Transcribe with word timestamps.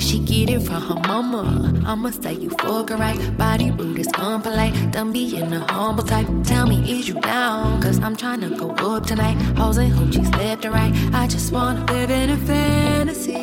say 0.00 0.08
she 0.12 0.18
get 0.18 0.50
it 0.50 0.60
from 0.60 0.82
her 0.82 1.00
mama. 1.08 1.72
I'ma 1.86 2.10
say 2.10 2.34
you 2.34 2.50
fuck 2.50 2.90
her 2.90 2.96
right. 2.96 3.18
Body 3.36 3.70
rude 3.70 3.98
is 3.98 4.08
unpolite. 4.08 4.92
Done 4.92 5.12
being 5.12 5.52
a 5.52 5.60
humble 5.72 6.04
type. 6.04 6.26
Tell 6.44 6.66
me, 6.66 6.78
is 6.90 7.08
you 7.08 7.20
down? 7.20 7.80
Cause 7.82 7.98
I'm 8.00 8.16
trying 8.16 8.40
to 8.40 8.50
go 8.50 8.70
up 8.70 9.06
tonight. 9.06 9.36
Hoes 9.58 9.78
and 9.78 9.92
hoochies 9.92 10.30
left 10.36 10.64
and 10.64 10.74
right. 10.74 10.92
I 11.14 11.26
just 11.26 11.52
wanna 11.52 11.84
live 11.92 12.10
in 12.10 12.30
a 12.30 12.36
fantasy. 12.36 13.40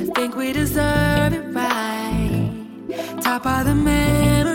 I 0.00 0.04
think 0.14 0.36
we 0.36 0.52
deserve 0.52 1.32
it 1.32 1.46
right. 1.54 2.50
Top 3.20 3.46
of 3.46 3.66
the 3.66 3.74
memories 3.74 4.53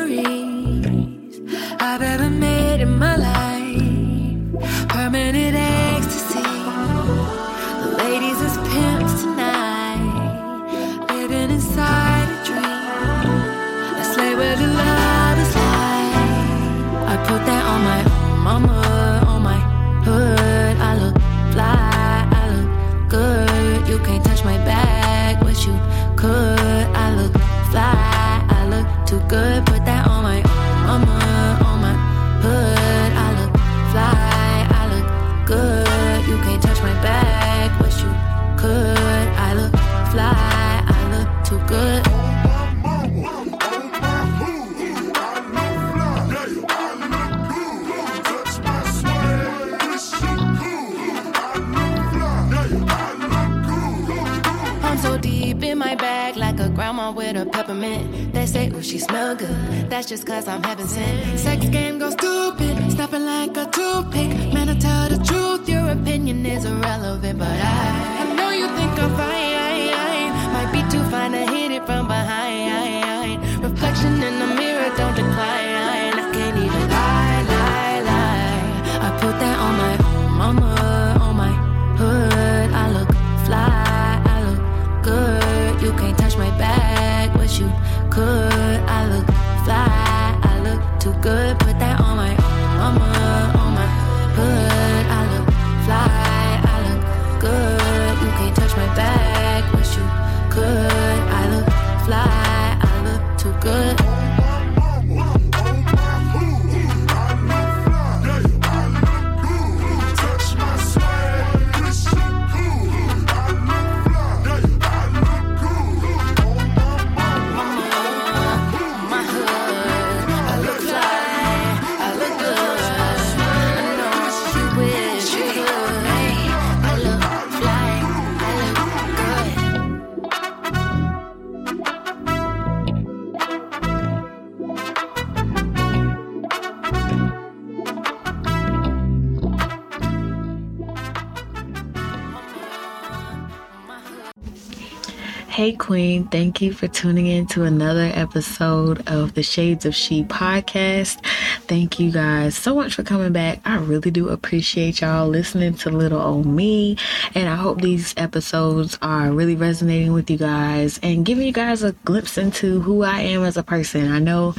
Hey, 145.60 145.74
Queen. 145.74 146.26
Thank 146.26 146.62
you 146.62 146.72
for 146.72 146.88
tuning 146.88 147.28
in 147.28 147.46
to 147.48 147.66
another 147.66 148.10
episode 148.14 149.06
of 149.10 149.34
the 149.34 149.44
Shades 149.44 149.86
of 149.86 149.94
She 149.94 150.24
podcast. 150.24 151.22
Thank 151.68 152.00
you 152.00 152.12
guys 152.12 152.56
so 152.56 152.74
much 152.74 152.96
for 152.96 153.04
coming 153.04 153.34
back. 153.34 153.60
I 153.66 153.76
really 153.76 154.10
do 154.10 154.30
appreciate 154.30 155.02
y'all 155.02 155.28
listening 155.28 155.74
to 155.74 155.90
little 155.90 156.22
old 156.22 156.46
me. 156.46 156.96
And 157.36 157.50
I 157.50 157.56
hope 157.56 157.82
these 157.82 158.14
episodes 158.16 158.98
are 159.02 159.34
really 159.34 159.58
resonating 159.58 160.14
with 160.14 160.32
you 160.32 160.38
guys 160.38 160.98
and 161.04 161.26
giving 161.26 161.46
you 161.46 161.52
guys 161.52 161.84
a 161.84 161.92
glimpse 162.06 162.38
into 162.38 162.80
who 162.80 163.04
I 163.04 163.20
am 163.20 163.44
as 163.44 163.58
a 163.58 163.64
person. 163.64 164.14
I 164.14 164.20
know 164.20 164.56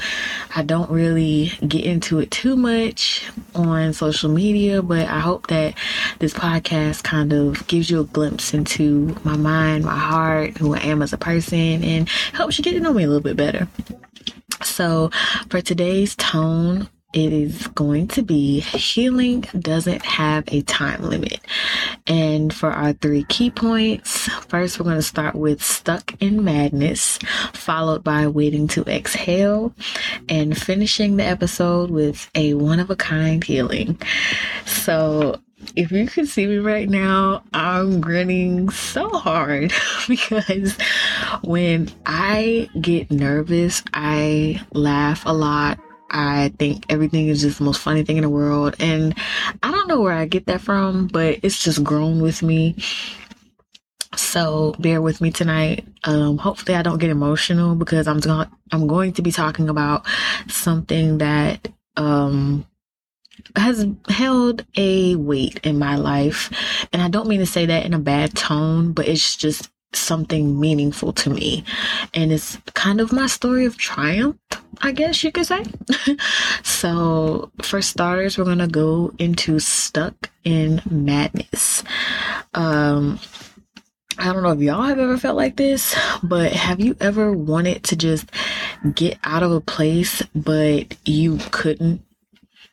I 0.55 0.63
don't 0.63 0.91
really 0.91 1.53
get 1.67 1.83
into 1.83 2.19
it 2.19 2.31
too 2.31 2.57
much 2.57 3.27
on 3.55 3.95
social 3.95 4.29
media, 4.29 4.83
but 4.83 5.09
I 5.09 5.21
hope 5.21 5.47
that 5.47 5.79
this 6.19 6.35
podcast 6.35 7.05
kind 7.05 7.33
of 7.33 7.67
gives 7.69 7.89
you 7.89 8.01
a 8.01 8.05
glimpse 8.05 8.53
into 8.53 9.17
my 9.25 9.39
mind, 9.39 9.87
my 9.87 9.97
heart, 9.97 10.59
who 10.59 10.75
I 10.75 10.90
am 10.90 10.90
as 11.03 11.13
a 11.13 11.19
person, 11.19 11.83
and 11.85 12.09
helps 12.33 12.59
you 12.59 12.65
get 12.65 12.73
to 12.73 12.81
know 12.81 12.93
me 12.93 13.05
a 13.05 13.07
little 13.07 13.23
bit 13.23 13.37
better. 13.37 13.69
So, 14.63 15.11
for 15.49 15.61
today's 15.61 16.15
tone, 16.17 16.89
it 17.13 17.33
is 17.33 17.67
going 17.69 18.07
to 18.09 18.23
be 18.23 18.61
healing 18.61 19.41
doesn't 19.59 20.05
have 20.05 20.45
a 20.49 20.63
time 20.63 21.03
limit. 21.03 21.41
And 22.07 22.55
for 22.55 22.71
our 22.71 22.93
three 22.93 23.25
key 23.25 23.51
points, 23.51 24.29
first 24.49 24.79
we're 24.79 24.85
going 24.85 24.97
to 24.97 25.03
start 25.03 25.35
with 25.35 25.63
stuck 25.63 26.15
in 26.23 26.45
madness, 26.45 27.19
followed 27.53 28.05
by 28.05 28.29
waiting 28.29 28.69
to 28.69 28.85
exhale, 28.85 29.75
and 30.29 30.57
finishing 30.57 31.17
the 31.17 31.25
episode 31.25 31.91
with 31.91 32.31
a 32.37 32.55
one 32.55 32.79
of 32.79 32.91
a 32.91 32.97
kind 32.97 33.43
healing. 33.43 34.01
So, 34.67 35.41
if 35.77 35.93
you 35.93 36.07
can 36.07 36.27
see 36.27 36.47
me 36.47 36.59
right 36.59 36.89
now, 36.89 37.43
I'm 37.53 38.01
grinning 38.01 38.71
so 38.71 39.09
hard 39.09 39.73
because 40.09 40.77
when 41.43 41.91
I 42.07 42.69
get 42.81 43.11
nervous, 43.11 43.83
I 43.95 44.61
laugh 44.73 45.23
a 45.27 45.33
lot. 45.33 45.79
I 46.11 46.53
think 46.59 46.87
everything 46.89 47.29
is 47.29 47.43
just 47.43 47.59
the 47.59 47.65
most 47.65 47.81
funny 47.81 48.05
thing 48.05 48.17
in 48.17 48.23
the 48.23 48.29
world. 48.29 48.75
And 48.81 49.15
I 49.63 49.71
don't 49.71 49.87
know 49.87 50.01
where 50.01 50.13
I 50.13 50.27
get 50.27 50.47
that 50.47 50.61
from, 50.61 51.07
but 51.07 51.39
it's 51.43 51.63
just 51.63 51.85
grown 51.85 52.21
with 52.21 52.43
me. 52.43 52.77
So 54.17 54.75
bear 54.81 55.01
with 55.01 55.21
me 55.21 55.31
tonight. 55.31 55.87
Um, 56.05 56.37
hopefully 56.39 56.77
I 56.77 56.83
don't 56.83 56.99
get 56.99 57.11
emotional 57.11 57.77
because 57.77 58.09
I'm 58.09 58.19
going 58.19 58.49
I'm 58.73 58.89
going 58.89 59.13
to 59.15 59.23
be 59.23 59.31
talking 59.31 59.69
about 59.69 60.05
something 60.49 61.19
that 61.19 61.69
um 61.97 62.67
has 63.57 63.87
held 64.09 64.65
a 64.77 65.17
weight 65.17 65.61
in 65.65 65.79
my 65.79 65.97
life. 65.97 66.51
And 66.93 67.03
I 67.03 67.09
don't 67.09 67.29
mean 67.29 67.41
to 67.41 67.47
say 67.47 67.67
that 67.67 67.87
in 67.87 67.95
a 67.95 67.99
bad 67.99 68.37
tone, 68.37 68.93
but 68.93 69.09
it's 69.09 69.37
just 69.37 69.71
something 69.93 70.59
meaningful 70.59 71.13
to 71.13 71.31
me. 71.31 71.65
And 72.15 72.33
it's 72.33 72.57
kind 72.75 73.01
of 73.01 73.13
my 73.13 73.27
story 73.27 73.65
of 73.65 73.77
triumph, 73.77 74.39
I 74.81 74.93
guess 74.93 75.25
you 75.25 75.33
could 75.33 75.47
say. 75.47 75.65
so, 76.63 77.51
for 77.63 77.83
starters, 77.83 78.39
we're 78.39 78.45
going 78.45 78.59
to 78.59 78.69
go 78.69 79.13
into 79.19 79.59
Stuck 79.59 80.31
in 80.45 80.81
Madness. 80.89 81.83
Um, 82.55 83.19
I 84.19 84.33
don't 84.33 84.43
know 84.43 84.51
if 84.51 84.61
y'all 84.61 84.83
have 84.83 84.99
ever 84.99 85.17
felt 85.17 85.37
like 85.37 85.57
this, 85.57 85.95
but 86.23 86.53
have 86.53 86.79
you 86.79 86.97
ever 87.01 87.33
wanted 87.33 87.85
to 87.85 87.97
just 87.97 88.31
get 88.95 89.19
out 89.25 89.43
of 89.43 89.51
a 89.51 89.61
place, 89.61 90.23
but 90.35 90.97
you 91.07 91.39
couldn't? 91.51 92.03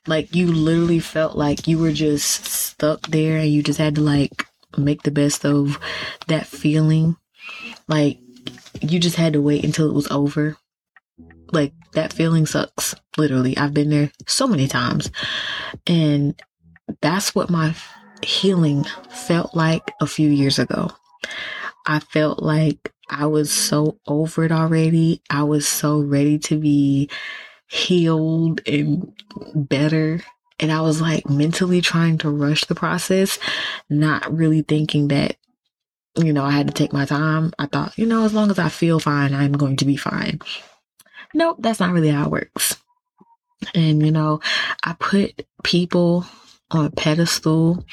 Like, 0.08 0.34
you 0.34 0.48
literally 0.48 1.00
felt 1.00 1.38
like 1.38 1.68
you 1.68 1.78
were 1.78 1.92
just 1.92 2.46
stuck 2.46 3.08
there 3.08 3.38
and 3.38 3.50
you 3.50 3.62
just 3.62 3.80
had 3.80 3.96
to, 3.96 4.02
like, 4.02 4.46
make 4.78 5.04
the 5.04 5.12
best 5.12 5.46
of 5.46 5.80
that 6.28 6.48
feeling. 6.48 7.18
Like, 7.88 8.20
you 8.82 9.00
just 9.00 9.18
had 9.18 9.34
to 9.34 9.42
wait 9.42 9.64
until 9.64 9.90
it 9.90 9.94
was 9.94 10.10
over. 10.10 10.58
Like, 11.52 11.74
that 11.94 12.14
feeling 12.14 12.46
sucks. 12.46 12.96
Literally. 13.18 13.58
I've 13.58 13.74
been 13.74 13.90
there 13.90 14.12
so 14.28 14.48
many 14.48 14.68
times. 14.68 15.12
And 15.86 16.40
that's 17.02 17.36
what 17.36 17.50
my 17.50 17.76
healing 18.24 18.86
felt 19.10 19.56
like 19.56 19.94
a 20.02 20.08
few 20.08 20.30
years 20.30 20.60
ago. 20.60 20.92
I 21.86 22.00
felt 22.00 22.42
like 22.42 22.94
I 23.10 23.26
was 23.26 23.52
so 23.52 24.00
over 24.08 24.44
it 24.44 24.52
already. 24.52 25.22
I 25.30 25.44
was 25.44 25.68
so 25.68 26.00
ready 26.00 26.38
to 26.40 26.60
be 26.60 27.10
healed 27.68 28.62
and 28.66 29.14
better. 29.54 30.22
And 30.60 30.72
I 30.72 30.82
was 30.82 31.00
like 31.00 31.30
mentally 31.30 31.82
trying 31.82 32.18
to 32.20 32.30
rush 32.30 32.66
the 32.66 32.76
process, 32.76 33.38
not 33.90 34.36
really 34.36 34.64
thinking 34.64 35.10
that, 35.10 35.38
you 36.18 36.34
know, 36.34 36.44
I 36.44 36.52
had 36.52 36.68
to 36.68 36.74
take 36.74 36.94
my 36.94 37.06
time. 37.06 37.54
I 37.60 37.68
thought, 37.68 37.98
you 37.98 38.08
know, 38.08 38.24
as 38.24 38.34
long 38.34 38.50
as 38.50 38.58
I 38.58 38.70
feel 38.70 39.00
fine, 39.00 39.34
I'm 39.34 39.52
going 39.52 39.76
to 39.78 39.86
be 39.86 39.98
fine. 39.98 40.40
Nope, 41.34 41.58
that's 41.60 41.80
not 41.80 41.92
really 41.92 42.10
how 42.10 42.26
it 42.26 42.32
works. 42.32 42.78
And, 43.76 44.04
you 44.04 44.12
know, 44.12 44.40
I 44.84 44.94
put 44.94 45.46
people 45.64 46.26
on 46.72 46.86
a 46.86 46.90
pedestal 46.90 47.86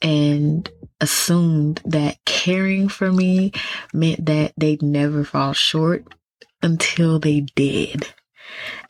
and 0.00 0.70
assumed 1.00 1.80
that 1.84 2.18
caring 2.24 2.88
for 2.88 3.10
me 3.10 3.52
meant 3.92 4.26
that 4.26 4.52
they'd 4.56 4.82
never 4.82 5.24
fall 5.24 5.52
short 5.54 6.04
until 6.62 7.18
they 7.18 7.40
did. 7.40 8.06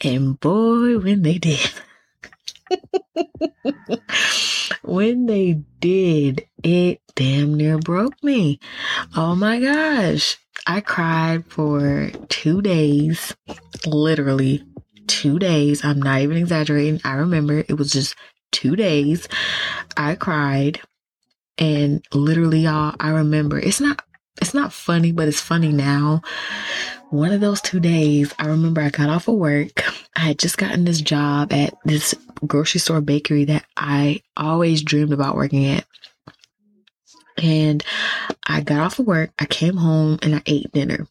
And 0.02 0.38
boy, 0.40 0.98
when 0.98 1.22
they 1.22 1.38
did. 1.38 1.70
when 4.82 5.26
they 5.26 5.62
did, 5.80 6.46
it 6.62 7.00
damn 7.14 7.54
near 7.54 7.78
broke 7.78 8.22
me. 8.22 8.60
Oh 9.16 9.34
my 9.34 9.60
gosh. 9.60 10.38
I 10.66 10.80
cried 10.80 11.44
for 11.46 12.10
two 12.28 12.62
days, 12.62 13.34
literally 13.86 14.64
two 15.06 15.38
days. 15.38 15.84
I'm 15.84 16.00
not 16.00 16.20
even 16.22 16.36
exaggerating. 16.36 17.00
I 17.04 17.14
remember 17.14 17.64
it 17.68 17.74
was 17.74 17.92
just 17.92 18.16
two 18.50 18.76
days. 18.76 19.28
I 19.96 20.14
cried 20.14 20.80
and 21.58 22.04
literally 22.12 22.60
y'all, 22.60 22.96
I 22.98 23.10
remember 23.10 23.58
it's 23.58 23.80
not 23.80 24.03
it's 24.40 24.54
not 24.54 24.72
funny, 24.72 25.12
but 25.12 25.28
it's 25.28 25.40
funny 25.40 25.72
now. 25.72 26.22
One 27.10 27.32
of 27.32 27.40
those 27.40 27.60
two 27.60 27.80
days, 27.80 28.34
I 28.38 28.46
remember 28.46 28.80
I 28.80 28.90
got 28.90 29.08
off 29.08 29.28
of 29.28 29.36
work. 29.36 29.84
I 30.16 30.20
had 30.20 30.38
just 30.38 30.58
gotten 30.58 30.84
this 30.84 31.00
job 31.00 31.52
at 31.52 31.74
this 31.84 32.14
grocery 32.46 32.80
store 32.80 33.00
bakery 33.00 33.44
that 33.44 33.64
I 33.76 34.22
always 34.36 34.82
dreamed 34.82 35.12
about 35.12 35.36
working 35.36 35.66
at. 35.66 35.86
And 37.42 37.84
I 38.46 38.60
got 38.60 38.80
off 38.80 38.98
of 38.98 39.06
work, 39.06 39.30
I 39.38 39.46
came 39.46 39.76
home 39.76 40.18
and 40.22 40.36
I 40.36 40.42
ate 40.46 40.72
dinner. 40.72 41.06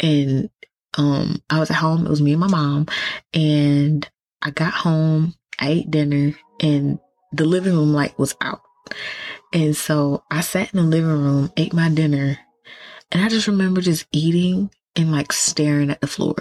And 0.00 0.50
um 0.96 1.42
I 1.48 1.58
was 1.58 1.70
at 1.70 1.76
home, 1.76 2.06
it 2.06 2.10
was 2.10 2.22
me 2.22 2.32
and 2.32 2.40
my 2.40 2.48
mom, 2.48 2.86
and 3.32 4.08
I 4.42 4.50
got 4.50 4.72
home, 4.72 5.34
I 5.58 5.70
ate 5.70 5.90
dinner, 5.90 6.34
and 6.60 6.98
the 7.32 7.44
living 7.44 7.74
room 7.74 7.92
light 7.92 8.18
was 8.18 8.34
out. 8.40 8.62
And 9.52 9.76
so 9.76 10.24
I 10.30 10.42
sat 10.42 10.72
in 10.74 10.78
the 10.78 10.84
living 10.84 11.08
room, 11.08 11.52
ate 11.56 11.72
my 11.72 11.88
dinner, 11.88 12.38
and 13.10 13.24
I 13.24 13.28
just 13.28 13.46
remember 13.46 13.80
just 13.80 14.06
eating 14.12 14.70
and 14.94 15.10
like 15.10 15.32
staring 15.32 15.90
at 15.90 16.00
the 16.00 16.06
floor. 16.06 16.36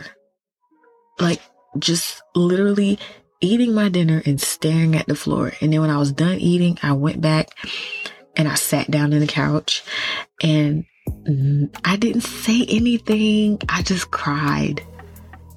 Like 1.20 1.42
just 1.80 2.22
literally 2.36 3.00
eating 3.40 3.74
my 3.74 3.90
dinner 3.90 4.22
and 4.26 4.42
staring 4.42 4.96
at 4.96 5.08
the 5.08 5.16
floor. 5.16 5.54
And 5.62 5.72
then 5.72 5.82
when 5.82 5.90
I 5.90 5.98
was 5.98 6.12
done 6.12 6.40
eating, 6.40 6.78
I 6.84 6.94
went 6.94 7.22
back 7.22 7.50
and 8.36 8.48
I 8.48 8.56
sat 8.56 8.92
down 8.92 9.14
in 9.14 9.20
the 9.20 9.28
couch 9.28 9.84
and 10.44 10.86
I 11.86 11.96
didn't 11.96 12.22
say 12.22 12.66
anything. 12.68 13.62
I 13.70 13.84
just 13.84 14.12
cried. 14.12 14.82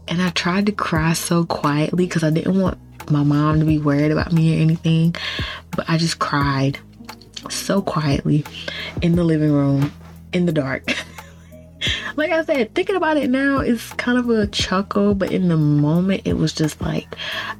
And 0.08 0.22
I 0.22 0.30
tried 0.30 0.66
to 0.66 0.72
cry 0.72 1.12
so 1.14 1.44
quietly 1.44 2.06
because 2.06 2.22
I 2.22 2.30
didn't 2.30 2.60
want 2.60 2.78
my 3.10 3.22
mom 3.22 3.60
to 3.60 3.66
be 3.66 3.78
worried 3.78 4.12
about 4.12 4.32
me 4.32 4.56
or 4.56 4.62
anything. 4.62 5.16
But 5.72 5.88
I 5.88 5.96
just 5.96 6.18
cried 6.18 6.78
so 7.48 7.82
quietly 7.82 8.44
in 9.02 9.16
the 9.16 9.24
living 9.24 9.52
room 9.52 9.92
in 10.32 10.46
the 10.46 10.52
dark. 10.52 10.84
like 12.16 12.30
I 12.30 12.44
said, 12.44 12.74
thinking 12.74 12.96
about 12.96 13.16
it 13.16 13.30
now 13.30 13.60
is 13.60 13.92
kind 13.94 14.18
of 14.18 14.28
a 14.28 14.46
chuckle, 14.46 15.14
but 15.14 15.32
in 15.32 15.48
the 15.48 15.56
moment, 15.56 16.22
it 16.24 16.34
was 16.34 16.52
just 16.52 16.80
like 16.80 17.06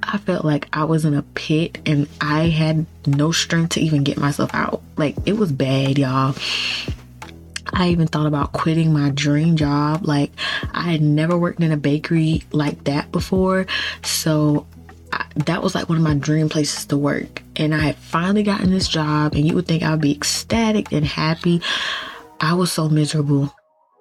I 0.02 0.18
felt 0.18 0.44
like 0.44 0.68
I 0.72 0.84
was 0.84 1.04
in 1.04 1.14
a 1.14 1.22
pit 1.22 1.78
and 1.86 2.08
I 2.20 2.48
had 2.48 2.86
no 3.06 3.32
strength 3.32 3.70
to 3.70 3.80
even 3.80 4.04
get 4.04 4.18
myself 4.18 4.50
out. 4.54 4.82
Like 4.96 5.16
it 5.26 5.34
was 5.34 5.52
bad, 5.52 5.98
y'all. 5.98 6.34
I 7.72 7.88
even 7.90 8.08
thought 8.08 8.26
about 8.26 8.52
quitting 8.52 8.92
my 8.92 9.10
dream 9.10 9.56
job. 9.56 10.06
Like, 10.06 10.32
I 10.72 10.90
had 10.90 11.02
never 11.02 11.38
worked 11.38 11.60
in 11.60 11.70
a 11.70 11.76
bakery 11.76 12.42
like 12.50 12.84
that 12.84 13.12
before. 13.12 13.66
So, 14.02 14.66
That 15.36 15.62
was 15.62 15.74
like 15.74 15.88
one 15.88 15.98
of 15.98 16.04
my 16.04 16.14
dream 16.14 16.48
places 16.48 16.86
to 16.86 16.96
work. 16.96 17.42
And 17.56 17.74
I 17.74 17.78
had 17.78 17.96
finally 17.96 18.42
gotten 18.42 18.70
this 18.70 18.88
job, 18.88 19.34
and 19.34 19.46
you 19.46 19.54
would 19.54 19.66
think 19.66 19.82
I 19.82 19.90
would 19.90 20.00
be 20.00 20.14
ecstatic 20.14 20.92
and 20.92 21.04
happy. 21.04 21.62
I 22.40 22.54
was 22.54 22.72
so 22.72 22.88
miserable. 22.88 23.54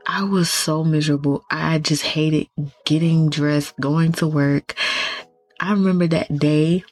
I 0.08 0.24
was 0.24 0.50
so 0.50 0.84
miserable. 0.84 1.44
I 1.52 1.78
just 1.80 2.04
hated 2.04 2.48
getting 2.86 3.30
dressed, 3.30 3.80
going 3.80 4.14
to 4.14 4.28
work. 4.28 4.76
I 5.60 5.72
remember 5.72 6.08
that 6.08 6.36
day, 6.38 6.84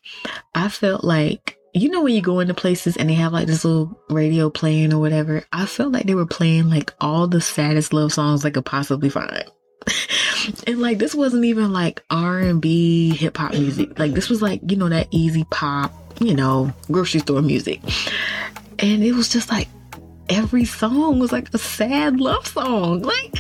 I 0.54 0.68
felt 0.68 1.04
like, 1.04 1.58
you 1.74 1.90
know, 1.90 2.04
when 2.04 2.14
you 2.14 2.22
go 2.22 2.40
into 2.40 2.54
places 2.54 2.98
and 2.98 3.10
they 3.10 3.14
have 3.14 3.34
like 3.34 3.48
this 3.48 3.64
little 3.64 3.98
radio 4.10 4.50
playing 4.50 4.94
or 4.94 5.00
whatever, 5.00 5.44
I 5.52 5.66
felt 5.66 5.94
like 5.94 6.06
they 6.06 6.16
were 6.16 6.26
playing 6.26 6.70
like 6.70 6.94
all 7.00 7.28
the 7.28 7.42
saddest 7.42 7.94
love 7.94 8.12
songs 8.14 8.44
I 8.44 8.50
could 8.50 8.66
possibly 8.66 9.10
find. 9.10 9.46
And 10.66 10.80
like 10.80 10.98
this 10.98 11.16
wasn't 11.16 11.46
even 11.46 11.74
like 11.74 12.04
R&B 12.10 13.16
hip 13.16 13.38
hop 13.38 13.52
music. 13.52 13.98
Like 14.00 14.14
this 14.14 14.30
was 14.30 14.42
like, 14.42 14.62
you 14.70 14.78
know, 14.78 14.90
that 14.90 15.08
easy 15.12 15.46
pop, 15.50 15.94
you 16.20 16.34
know, 16.34 16.74
grocery 16.92 17.20
store 17.22 17.42
music. 17.42 17.82
And 18.80 19.04
it 19.04 19.14
was 19.14 19.30
just 19.30 19.50
like 19.50 19.68
every 20.30 20.66
song 20.66 21.20
was 21.20 21.32
like 21.32 21.54
a 21.54 21.58
sad 21.58 22.20
love 22.20 22.48
song. 22.48 23.02
Like 23.02 23.36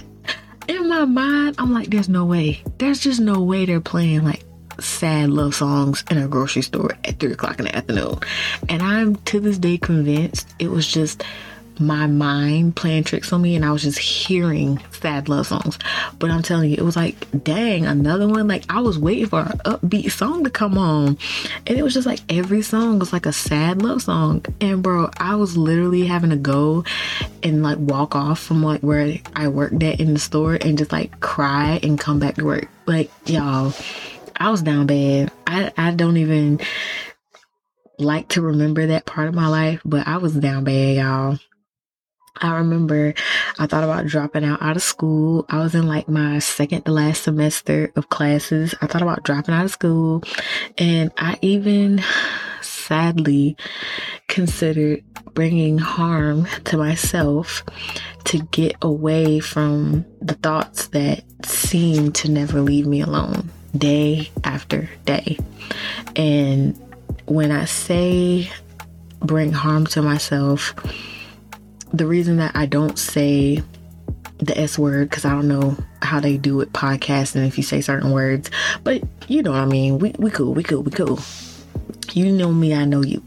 in 0.68 0.90
my 0.90 1.06
mind, 1.06 1.56
I'm 1.58 1.74
like, 1.74 1.90
there's 1.90 2.10
no 2.10 2.26
way. 2.26 2.62
There's 2.78 3.00
just 3.00 3.20
no 3.20 3.42
way 3.42 3.66
they're 3.66 3.82
playing 3.82 4.24
like 4.24 4.44
sad 4.80 5.30
love 5.30 5.56
songs 5.56 6.04
in 6.12 6.18
a 6.18 6.28
grocery 6.28 6.62
store 6.62 6.92
at 7.04 7.20
three 7.20 7.32
o'clock 7.32 7.60
in 7.60 7.66
the 7.66 7.76
afternoon. 7.76 8.20
And 8.70 8.82
I'm 8.82 9.16
to 9.16 9.40
this 9.40 9.58
day 9.58 9.78
convinced 9.78 10.54
it 10.60 10.70
was 10.70 10.88
just 10.88 11.24
my 11.80 12.08
mind 12.08 12.76
playing 12.76 13.04
tricks 13.04 13.32
on 13.32 13.42
me 13.42 13.56
and 13.56 13.66
I 13.66 13.72
was 13.72 13.84
just 13.84 14.00
hearing 14.00 14.80
sad 14.92 15.30
love 15.30 15.48
songs. 15.48 15.78
But 16.20 16.32
I'm 16.32 16.42
telling 16.42 16.70
you, 16.70 16.78
it 16.78 16.84
was 16.84 16.96
like, 16.96 17.16
dang, 17.44 17.86
another 17.86 18.28
one. 18.28 18.48
Like 18.48 18.64
I 18.70 18.82
was 18.82 18.98
waiting 18.98 19.28
for 19.28 19.42
an 19.42 19.60
upbeat 19.66 20.12
song 20.12 20.44
to 20.44 20.50
come 20.50 20.78
on. 20.78 21.18
And 21.66 21.78
it 21.78 21.84
was 21.84 21.94
just 21.94 22.08
like 22.08 22.20
every 22.30 22.62
song 22.62 23.00
was 23.00 23.14
like 23.14 23.26
a 23.26 23.34
sad 23.34 23.82
love 23.82 24.02
song. 24.02 24.46
And 24.62 24.82
bro, 24.82 25.10
I 25.18 25.36
was 25.36 25.58
literally 25.58 26.06
having 26.06 26.30
to 26.32 26.36
go 26.36 26.84
and 27.44 27.64
like 27.64 27.78
walk 27.80 28.16
off 28.16 28.40
from 28.40 28.64
like 28.64 28.82
where 28.82 29.18
I 29.36 29.48
worked 29.48 29.84
at 29.84 30.00
in 30.00 30.14
the 30.14 30.20
store 30.20 30.58
and 30.60 30.78
just 30.78 30.92
like 30.92 31.20
cry 31.20 31.80
and 31.84 32.00
come 32.00 32.20
back 32.20 32.36
to 32.36 32.46
work. 32.46 32.68
Like, 32.86 33.12
y'all, 33.26 33.74
I 34.36 34.50
was 34.50 34.62
down 34.62 34.88
bad. 34.88 35.32
I, 35.46 35.72
I 35.78 35.92
don't 35.92 36.18
even 36.18 36.60
like 38.00 38.30
to 38.30 38.42
remember 38.42 38.88
that 38.88 39.06
part 39.06 39.28
of 39.28 39.36
my 39.36 39.48
life, 39.48 39.82
but 39.84 40.08
I 40.08 40.18
was 40.18 40.34
down 40.34 40.64
bad, 40.64 40.98
y'all. 40.98 41.40
I 42.42 42.58
remember 42.58 43.14
I 43.60 43.66
thought 43.68 43.84
about 43.84 44.06
dropping 44.08 44.44
out 44.44 44.62
out 44.62 44.76
of 44.76 44.84
school. 44.84 45.46
I 45.50 45.60
was 45.60 45.76
in 45.76 45.88
like 45.88 46.08
my 46.08 46.40
second 46.40 46.84
to 46.84 46.92
last 46.92 47.24
semester 47.24 47.92
of 47.96 48.10
classes. 48.10 48.74
I 48.82 48.88
thought 48.88 49.02
about 49.02 49.24
dropping 49.24 49.56
out 49.56 49.66
of 49.66 49.72
school 49.72 50.24
and 50.78 51.12
I 51.18 51.38
even 51.42 52.04
sadly 52.62 53.58
considered 54.28 55.04
bringing 55.34 55.78
harm 55.78 56.48
to 56.66 56.78
myself 56.78 57.64
to 58.24 58.40
get 58.52 58.76
away 58.82 59.40
from 59.40 60.06
the 60.22 60.34
thoughts 60.34 60.88
that 60.88 61.24
seem 61.46 62.12
to 62.12 62.30
never 62.30 62.62
leave 62.62 62.88
me 62.88 63.02
alone 63.02 63.50
day 63.78 64.32
after 64.44 64.90
day. 65.06 65.38
And 66.16 66.80
when 67.26 67.52
I 67.52 67.66
say 67.66 68.50
bring 69.20 69.52
harm 69.52 69.86
to 69.88 70.02
myself, 70.02 70.74
the 71.94 72.06
reason 72.06 72.38
that 72.38 72.56
I 72.56 72.66
don't 72.66 72.98
say 72.98 73.64
the 74.40 74.58
S 74.58 74.78
word 74.78 75.10
because 75.10 75.26
I 75.26 75.32
don't 75.32 75.48
know 75.48 75.76
how 76.02 76.20
they 76.20 76.38
do 76.38 76.62
it 76.62 76.72
podcasting 76.74 77.48
if 77.48 77.58
you 77.58 77.64
say 77.64 77.82
certain 77.82 78.12
words, 78.12 78.52
but 78.84 79.04
you 79.28 79.42
know 79.42 79.52
what 79.52 79.62
I 79.62 79.66
mean. 79.66 80.00
We 80.00 80.14
we 80.18 80.32
cool, 80.32 80.54
we 80.54 80.64
cool, 80.64 80.84
we 80.84 80.92
cool. 80.92 81.20
You 82.14 82.32
know 82.32 82.52
me, 82.52 82.74
I 82.74 82.86
know 82.86 83.04
you. 83.04 83.24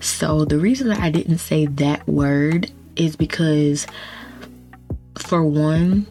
So 0.00 0.44
the 0.44 0.58
reason 0.58 0.88
that 0.88 1.00
I 1.00 1.10
didn't 1.10 1.38
say 1.38 1.66
that 1.66 2.06
word 2.06 2.70
is 2.96 3.16
because 3.16 3.86
for 5.18 5.42
one, 5.42 6.06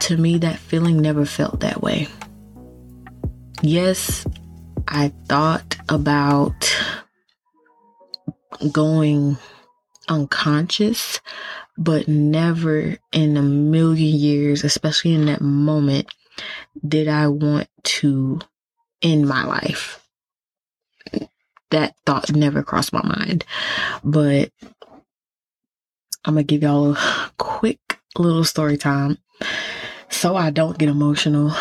to 0.00 0.16
me 0.16 0.38
that 0.38 0.58
feeling 0.58 1.00
never 1.00 1.24
felt 1.24 1.60
that 1.60 1.82
way. 1.82 2.08
Yes, 3.62 4.26
I 4.88 5.12
thought 5.26 5.76
about 5.88 6.74
going 8.70 9.38
unconscious, 10.08 11.20
but 11.76 12.08
never 12.08 12.96
in 13.12 13.36
a 13.36 13.42
million 13.42 14.16
years, 14.16 14.64
especially 14.64 15.14
in 15.14 15.26
that 15.26 15.40
moment, 15.40 16.12
did 16.86 17.08
I 17.08 17.28
want 17.28 17.68
to 17.84 18.40
end 19.02 19.28
my 19.28 19.44
life. 19.44 20.00
That 21.70 21.94
thought 22.06 22.32
never 22.32 22.62
crossed 22.62 22.92
my 22.92 23.02
mind. 23.02 23.44
But 24.02 24.50
I'm 26.24 26.34
going 26.34 26.46
to 26.46 26.54
give 26.54 26.62
y'all 26.62 26.92
a 26.92 27.32
quick 27.36 27.98
little 28.16 28.44
story 28.44 28.76
time. 28.76 29.18
So 30.08 30.36
I 30.36 30.50
don't 30.50 30.78
get 30.78 30.88
emotional. 30.88 31.52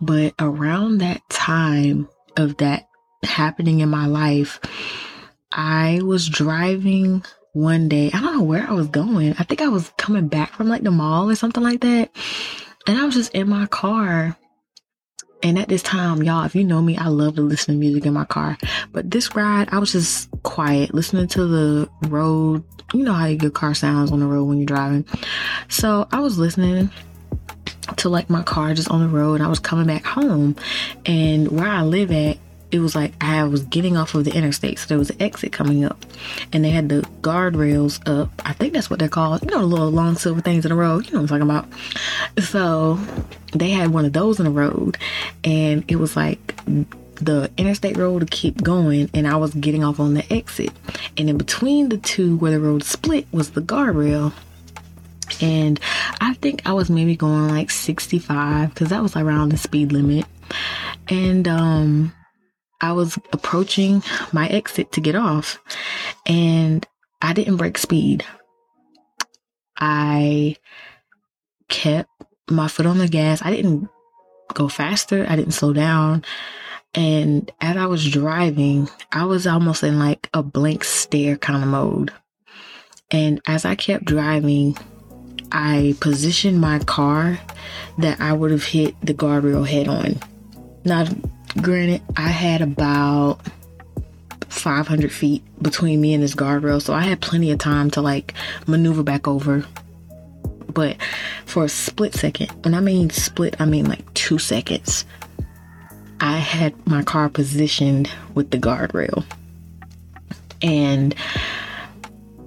But 0.00 0.34
around 0.38 0.98
that 0.98 1.22
time 1.28 2.08
of 2.36 2.56
that 2.58 2.88
happening 3.24 3.80
in 3.80 3.88
my 3.88 4.06
life, 4.06 4.60
I 5.52 6.00
was 6.02 6.28
driving 6.28 7.24
one 7.52 7.88
day. 7.88 8.10
I 8.12 8.20
don't 8.20 8.38
know 8.38 8.44
where 8.44 8.68
I 8.68 8.72
was 8.72 8.88
going. 8.88 9.34
I 9.38 9.44
think 9.44 9.60
I 9.60 9.68
was 9.68 9.92
coming 9.96 10.28
back 10.28 10.52
from 10.52 10.68
like 10.68 10.82
the 10.82 10.90
mall 10.90 11.30
or 11.30 11.34
something 11.34 11.62
like 11.62 11.80
that. 11.80 12.10
And 12.86 12.98
I 12.98 13.04
was 13.04 13.14
just 13.14 13.34
in 13.34 13.48
my 13.48 13.66
car. 13.66 14.36
And 15.42 15.58
at 15.58 15.68
this 15.68 15.82
time, 15.82 16.22
y'all, 16.22 16.44
if 16.44 16.54
you 16.54 16.64
know 16.64 16.82
me, 16.82 16.98
I 16.98 17.08
love 17.08 17.36
to 17.36 17.42
listen 17.42 17.74
to 17.74 17.80
music 17.80 18.04
in 18.04 18.12
my 18.12 18.26
car. 18.26 18.58
But 18.92 19.10
this 19.10 19.34
ride, 19.34 19.70
I 19.72 19.78
was 19.78 19.92
just 19.92 20.28
quiet, 20.42 20.92
listening 20.92 21.28
to 21.28 21.46
the 21.46 21.90
road. 22.08 22.62
You 22.92 23.04
know 23.04 23.14
how 23.14 23.26
your 23.26 23.50
car 23.50 23.72
sounds 23.72 24.12
on 24.12 24.20
the 24.20 24.26
road 24.26 24.44
when 24.44 24.58
you're 24.58 24.66
driving. 24.66 25.06
So 25.68 26.06
I 26.12 26.20
was 26.20 26.38
listening 26.38 26.90
to 27.96 28.08
like 28.08 28.28
my 28.28 28.42
car 28.42 28.74
just 28.74 28.90
on 28.90 29.00
the 29.00 29.08
road 29.08 29.40
I 29.40 29.48
was 29.48 29.58
coming 29.58 29.86
back 29.86 30.04
home. 30.04 30.56
And 31.06 31.50
where 31.50 31.68
I 31.68 31.82
live 31.82 32.12
at, 32.12 32.38
it 32.72 32.78
was 32.78 32.94
like 32.94 33.12
I 33.20 33.42
was 33.44 33.64
getting 33.64 33.96
off 33.96 34.14
of 34.14 34.24
the 34.24 34.32
interstate, 34.32 34.78
so 34.78 34.86
there 34.86 34.98
was 34.98 35.10
an 35.10 35.20
exit 35.20 35.52
coming 35.52 35.84
up, 35.84 36.04
and 36.52 36.64
they 36.64 36.70
had 36.70 36.88
the 36.88 37.02
guardrails 37.20 38.00
up. 38.08 38.30
I 38.44 38.52
think 38.52 38.72
that's 38.72 38.88
what 38.88 38.98
they're 38.98 39.08
called. 39.08 39.42
You 39.42 39.50
know, 39.50 39.60
the 39.60 39.66
little 39.66 39.90
long 39.90 40.16
silver 40.16 40.40
things 40.40 40.64
in 40.64 40.70
the 40.70 40.76
road. 40.76 41.06
You 41.06 41.12
know 41.12 41.22
what 41.22 41.32
I'm 41.32 41.40
talking 41.40 41.50
about. 41.50 42.44
So 42.44 42.98
they 43.52 43.70
had 43.70 43.90
one 43.92 44.04
of 44.04 44.12
those 44.12 44.38
in 44.38 44.44
the 44.44 44.50
road, 44.50 44.98
and 45.42 45.84
it 45.88 45.96
was 45.96 46.16
like 46.16 46.56
the 47.16 47.50
interstate 47.56 47.96
road 47.96 48.20
to 48.20 48.26
keep 48.26 48.62
going, 48.62 49.10
and 49.14 49.26
I 49.26 49.36
was 49.36 49.52
getting 49.54 49.82
off 49.82 49.98
on 49.98 50.14
the 50.14 50.32
exit, 50.32 50.70
and 51.16 51.28
in 51.28 51.38
between 51.38 51.88
the 51.88 51.98
two 51.98 52.36
where 52.36 52.52
the 52.52 52.60
road 52.60 52.84
split 52.84 53.26
was 53.32 53.50
the 53.50 53.62
guardrail. 53.62 54.32
And 55.40 55.78
I 56.20 56.34
think 56.34 56.62
I 56.66 56.72
was 56.72 56.90
maybe 56.90 57.14
going 57.14 57.48
like 57.48 57.70
65 57.70 58.70
because 58.70 58.88
that 58.88 59.00
was 59.00 59.16
around 59.16 59.50
the 59.50 59.56
speed 59.56 59.92
limit. 59.92 60.26
And 61.08 61.46
um 61.46 62.12
I 62.80 62.92
was 62.92 63.18
approaching 63.32 64.02
my 64.32 64.48
exit 64.48 64.92
to 64.92 65.00
get 65.00 65.14
off 65.14 65.60
and 66.26 66.86
I 67.22 67.32
didn't 67.32 67.56
break 67.56 67.78
speed. 67.78 68.24
I 69.76 70.56
kept 71.68 72.10
my 72.48 72.68
foot 72.68 72.86
on 72.86 72.98
the 72.98 73.08
gas. 73.08 73.42
I 73.42 73.50
didn't 73.50 73.88
go 74.54 74.68
faster. 74.68 75.26
I 75.28 75.36
didn't 75.36 75.52
slow 75.52 75.72
down. 75.72 76.24
And 76.94 77.50
as 77.60 77.76
I 77.76 77.86
was 77.86 78.10
driving, 78.10 78.88
I 79.12 79.24
was 79.24 79.46
almost 79.46 79.82
in 79.82 79.98
like 79.98 80.28
a 80.34 80.42
blank 80.42 80.84
stare 80.84 81.36
kind 81.36 81.62
of 81.62 81.68
mode. 81.68 82.12
And 83.10 83.40
as 83.46 83.64
I 83.64 83.74
kept 83.74 84.04
driving, 84.04 84.76
I 85.52 85.94
positioned 86.00 86.60
my 86.60 86.78
car 86.80 87.38
that 87.98 88.20
I 88.20 88.32
would 88.32 88.50
have 88.50 88.64
hit 88.64 88.94
the 89.02 89.14
guardrail 89.14 89.66
head 89.66 89.88
on. 89.88 90.18
Now, 90.84 91.06
Granted, 91.56 92.02
I 92.16 92.28
had 92.28 92.62
about 92.62 93.40
500 94.48 95.12
feet 95.12 95.42
between 95.62 96.00
me 96.00 96.14
and 96.14 96.22
this 96.22 96.34
guardrail, 96.34 96.80
so 96.80 96.94
I 96.94 97.02
had 97.02 97.20
plenty 97.20 97.50
of 97.50 97.58
time 97.58 97.90
to 97.92 98.00
like 98.00 98.34
maneuver 98.66 99.02
back 99.02 99.26
over. 99.26 99.64
But 100.72 100.96
for 101.46 101.64
a 101.64 101.68
split 101.68 102.14
second, 102.14 102.50
when 102.64 102.74
I 102.74 102.80
mean 102.80 103.10
split, 103.10 103.60
I 103.60 103.64
mean 103.64 103.86
like 103.86 104.12
two 104.14 104.38
seconds, 104.38 105.04
I 106.20 106.36
had 106.36 106.86
my 106.86 107.02
car 107.02 107.28
positioned 107.28 108.10
with 108.34 108.50
the 108.50 108.58
guardrail. 108.58 109.24
And 110.62 111.14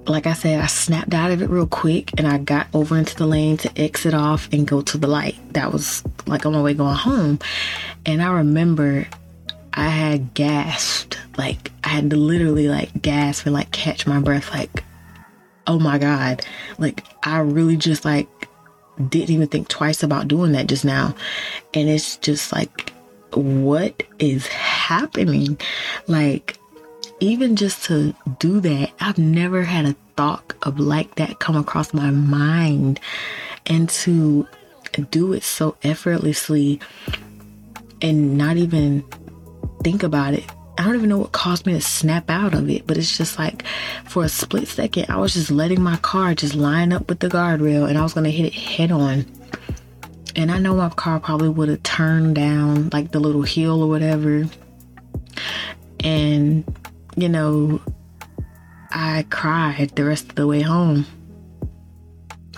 like 0.06 0.26
I 0.26 0.32
said, 0.34 0.60
I 0.60 0.66
snapped 0.66 1.14
out 1.14 1.30
of 1.30 1.42
it 1.42 1.50
real 1.50 1.66
quick 1.66 2.10
and 2.18 2.26
I 2.26 2.38
got 2.38 2.68
over 2.74 2.96
into 2.96 3.16
the 3.16 3.26
lane 3.26 3.56
to 3.58 3.80
exit 3.80 4.14
off 4.14 4.48
and 4.52 4.66
go 4.66 4.82
to 4.82 4.98
the 4.98 5.06
light. 5.06 5.36
That 5.52 5.72
was 5.72 6.04
like 6.26 6.46
on 6.46 6.52
my 6.52 6.62
way 6.62 6.74
going 6.74 6.96
home. 6.96 7.38
And 8.06 8.22
I 8.22 8.30
remember 8.32 9.06
I 9.72 9.88
had 9.88 10.34
gasped. 10.34 11.18
Like 11.36 11.72
I 11.82 11.88
had 11.88 12.10
to 12.10 12.16
literally 12.16 12.68
like 12.68 13.02
gasp 13.02 13.46
and 13.46 13.54
like 13.54 13.70
catch 13.72 14.06
my 14.06 14.20
breath 14.20 14.50
like 14.52 14.84
oh 15.66 15.78
my 15.78 15.98
god. 15.98 16.44
Like 16.78 17.04
I 17.22 17.38
really 17.38 17.76
just 17.76 18.04
like 18.04 18.28
didn't 19.08 19.30
even 19.30 19.48
think 19.48 19.68
twice 19.68 20.02
about 20.02 20.28
doing 20.28 20.52
that 20.52 20.68
just 20.68 20.84
now. 20.84 21.14
And 21.72 21.88
it's 21.88 22.16
just 22.18 22.52
like 22.52 22.92
what 23.32 24.02
is 24.18 24.46
happening? 24.46 25.58
Like 26.06 26.56
even 27.20 27.56
just 27.56 27.84
to 27.84 28.14
do 28.38 28.60
that, 28.60 28.92
I've 29.00 29.18
never 29.18 29.62
had 29.62 29.86
a 29.86 29.96
thought 30.16 30.52
of 30.62 30.78
like 30.78 31.16
that 31.16 31.40
come 31.40 31.56
across 31.56 31.92
my 31.94 32.10
mind. 32.10 33.00
And 33.66 33.88
to 33.88 34.46
do 35.10 35.32
it 35.32 35.42
so 35.42 35.76
effortlessly 35.82 36.78
and 38.02 38.36
not 38.36 38.56
even 38.56 39.04
think 39.82 40.02
about 40.02 40.34
it. 40.34 40.44
I 40.76 40.84
don't 40.84 40.96
even 40.96 41.08
know 41.08 41.18
what 41.18 41.32
caused 41.32 41.66
me 41.66 41.72
to 41.74 41.80
snap 41.80 42.28
out 42.28 42.54
of 42.54 42.68
it, 42.68 42.86
but 42.86 42.98
it's 42.98 43.16
just 43.16 43.38
like 43.38 43.64
for 44.06 44.24
a 44.24 44.28
split 44.28 44.66
second, 44.66 45.06
I 45.08 45.18
was 45.18 45.34
just 45.34 45.50
letting 45.50 45.80
my 45.80 45.96
car 45.98 46.34
just 46.34 46.54
line 46.54 46.92
up 46.92 47.08
with 47.08 47.20
the 47.20 47.28
guardrail 47.28 47.88
and 47.88 47.96
I 47.96 48.02
was 48.02 48.12
going 48.12 48.24
to 48.24 48.30
hit 48.30 48.46
it 48.46 48.54
head 48.54 48.90
on. 48.90 49.24
And 50.34 50.50
I 50.50 50.58
know 50.58 50.74
my 50.74 50.88
car 50.88 51.20
probably 51.20 51.48
would 51.48 51.68
have 51.68 51.82
turned 51.84 52.34
down 52.34 52.90
like 52.92 53.12
the 53.12 53.20
little 53.20 53.42
hill 53.42 53.82
or 53.82 53.88
whatever. 53.88 54.46
And 56.00 56.64
you 57.16 57.28
know, 57.28 57.80
I 58.90 59.26
cried 59.30 59.90
the 59.94 60.04
rest 60.04 60.30
of 60.30 60.34
the 60.34 60.46
way 60.46 60.62
home. 60.62 61.06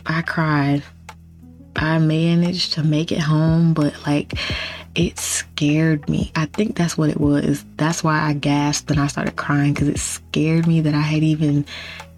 I 0.07 0.23
cried. 0.23 0.83
I 1.75 1.99
managed 1.99 2.73
to 2.75 2.83
make 2.83 3.13
it 3.13 3.19
home, 3.19 3.75
but 3.75 3.95
like 4.07 4.33
it 4.97 5.19
scared 5.19 6.09
me. 6.09 6.33
I 6.35 6.47
think 6.47 6.75
that's 6.75 6.97
what 6.97 7.11
it 7.11 7.21
was. 7.21 7.65
That's 7.77 8.03
why 8.03 8.21
I 8.21 8.33
gasped 8.33 8.91
and 8.91 8.99
I 8.99 9.07
started 9.07 9.37
crying 9.37 9.75
because 9.75 9.89
it 9.89 9.99
scared 9.99 10.67
me 10.67 10.81
that 10.81 10.95
I 10.95 11.03
had 11.03 11.23
even 11.23 11.67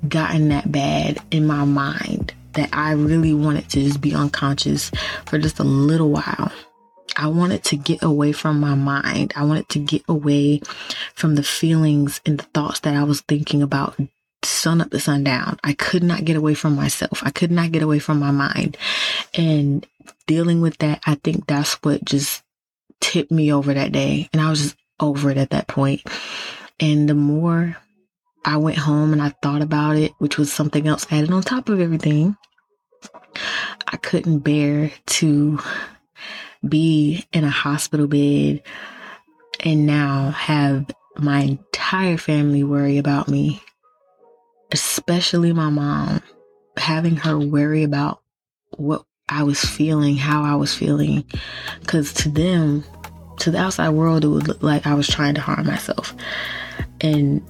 gotten 0.09 0.51
that 0.51 0.71
bad 0.71 1.19
in 1.33 1.47
my 1.47 1.65
mind 1.65 2.33
that 2.53 2.71
I 2.73 2.93
really 2.93 3.35
wanted 3.35 3.69
to 3.71 3.83
just 3.83 4.01
be 4.01 4.15
unconscious 4.15 4.93
for 5.27 5.39
just 5.39 5.59
a 5.59 5.65
little 5.65 6.11
while. 6.11 6.53
I 7.17 7.27
wanted 7.27 7.65
to 7.65 7.77
get 7.77 8.03
away 8.03 8.31
from 8.31 8.61
my 8.61 8.77
mind. 8.77 9.33
I 9.35 9.43
wanted 9.45 9.69
to 9.71 9.81
get 9.81 10.03
away 10.09 10.61
from 11.15 11.35
the 11.35 11.43
feelings 11.43 12.21
and 12.25 12.39
the 12.39 12.45
thoughts 12.45 12.81
that 12.81 12.95
I 12.95 13.03
was 13.03 13.23
thinking 13.23 13.61
about 13.61 13.97
sun 14.45 14.81
up 14.81 14.91
to 14.91 15.01
sundown. 15.01 15.59
I 15.65 15.73
could 15.73 16.05
not 16.05 16.25
get 16.25 16.37
away 16.37 16.55
from 16.55 16.77
myself. 16.77 17.23
I 17.25 17.31
could 17.31 17.51
not 17.51 17.73
get 17.73 17.83
away 17.83 17.99
from 17.99 18.21
my 18.21 18.31
mind. 18.31 18.77
And 19.35 19.85
dealing 20.29 20.61
with 20.61 20.79
that, 20.79 21.01
I 21.07 21.17
think 21.17 21.49
that's 21.49 21.75
what 21.83 22.05
just 22.05 22.43
tipped 23.01 23.31
me 23.31 23.53
over 23.53 23.75
that 23.75 23.93
day. 23.93 24.29
And 24.33 24.43
I 24.43 24.51
was 24.51 24.63
just 24.63 24.77
over 25.01 25.31
it 25.31 25.39
at 25.39 25.51
that 25.51 25.69
point. 25.69 26.03
And 26.81 27.09
the 27.09 27.15
more 27.15 27.77
I 28.45 28.57
went 28.57 28.79
home 28.79 29.13
and 29.13 29.23
I 29.23 29.31
thought 29.43 29.63
about 29.63 29.97
it, 29.97 30.13
which 30.19 30.39
was 30.39 30.53
something 30.53 30.87
else 30.87 31.07
added 31.11 31.31
on 31.31 31.43
top 31.43 31.69
of 31.69 31.81
everything, 31.81 32.37
I 33.87 33.97
couldn't 33.97 34.41
bear 34.41 34.91
to 35.07 35.59
be 36.67 37.25
in 37.33 37.45
a 37.45 37.51
hospital 37.51 38.07
bed 38.07 38.63
and 39.61 39.87
now 39.87 40.31
have 40.31 40.91
my 41.19 41.41
entire 41.41 42.17
family 42.17 42.63
worry 42.63 42.99
about 42.99 43.29
me, 43.29 43.63
especially 44.73 45.53
my 45.53 45.71
mom, 45.71 46.23
having 46.77 47.17
her 47.17 47.39
worry 47.39 47.83
about 47.83 48.23
what 48.77 49.05
I 49.29 49.43
was 49.43 49.61
feeling, 49.61 50.17
how 50.17 50.43
I 50.43 50.55
was 50.57 50.75
feeling. 50.75 51.25
Because 51.81 52.13
to 52.15 52.29
them, 52.29 52.85
to 53.41 53.51
the 53.51 53.59
outside 53.59 53.91
world, 53.91 54.25
it 54.25 54.29
would 54.29 54.49
look 54.49 54.63
like 54.63 54.87
I 54.87 54.95
was 54.95 55.07
trying 55.07 55.35
to 55.35 55.41
harm 55.41 55.67
myself. 55.67 56.15
And 57.01 57.47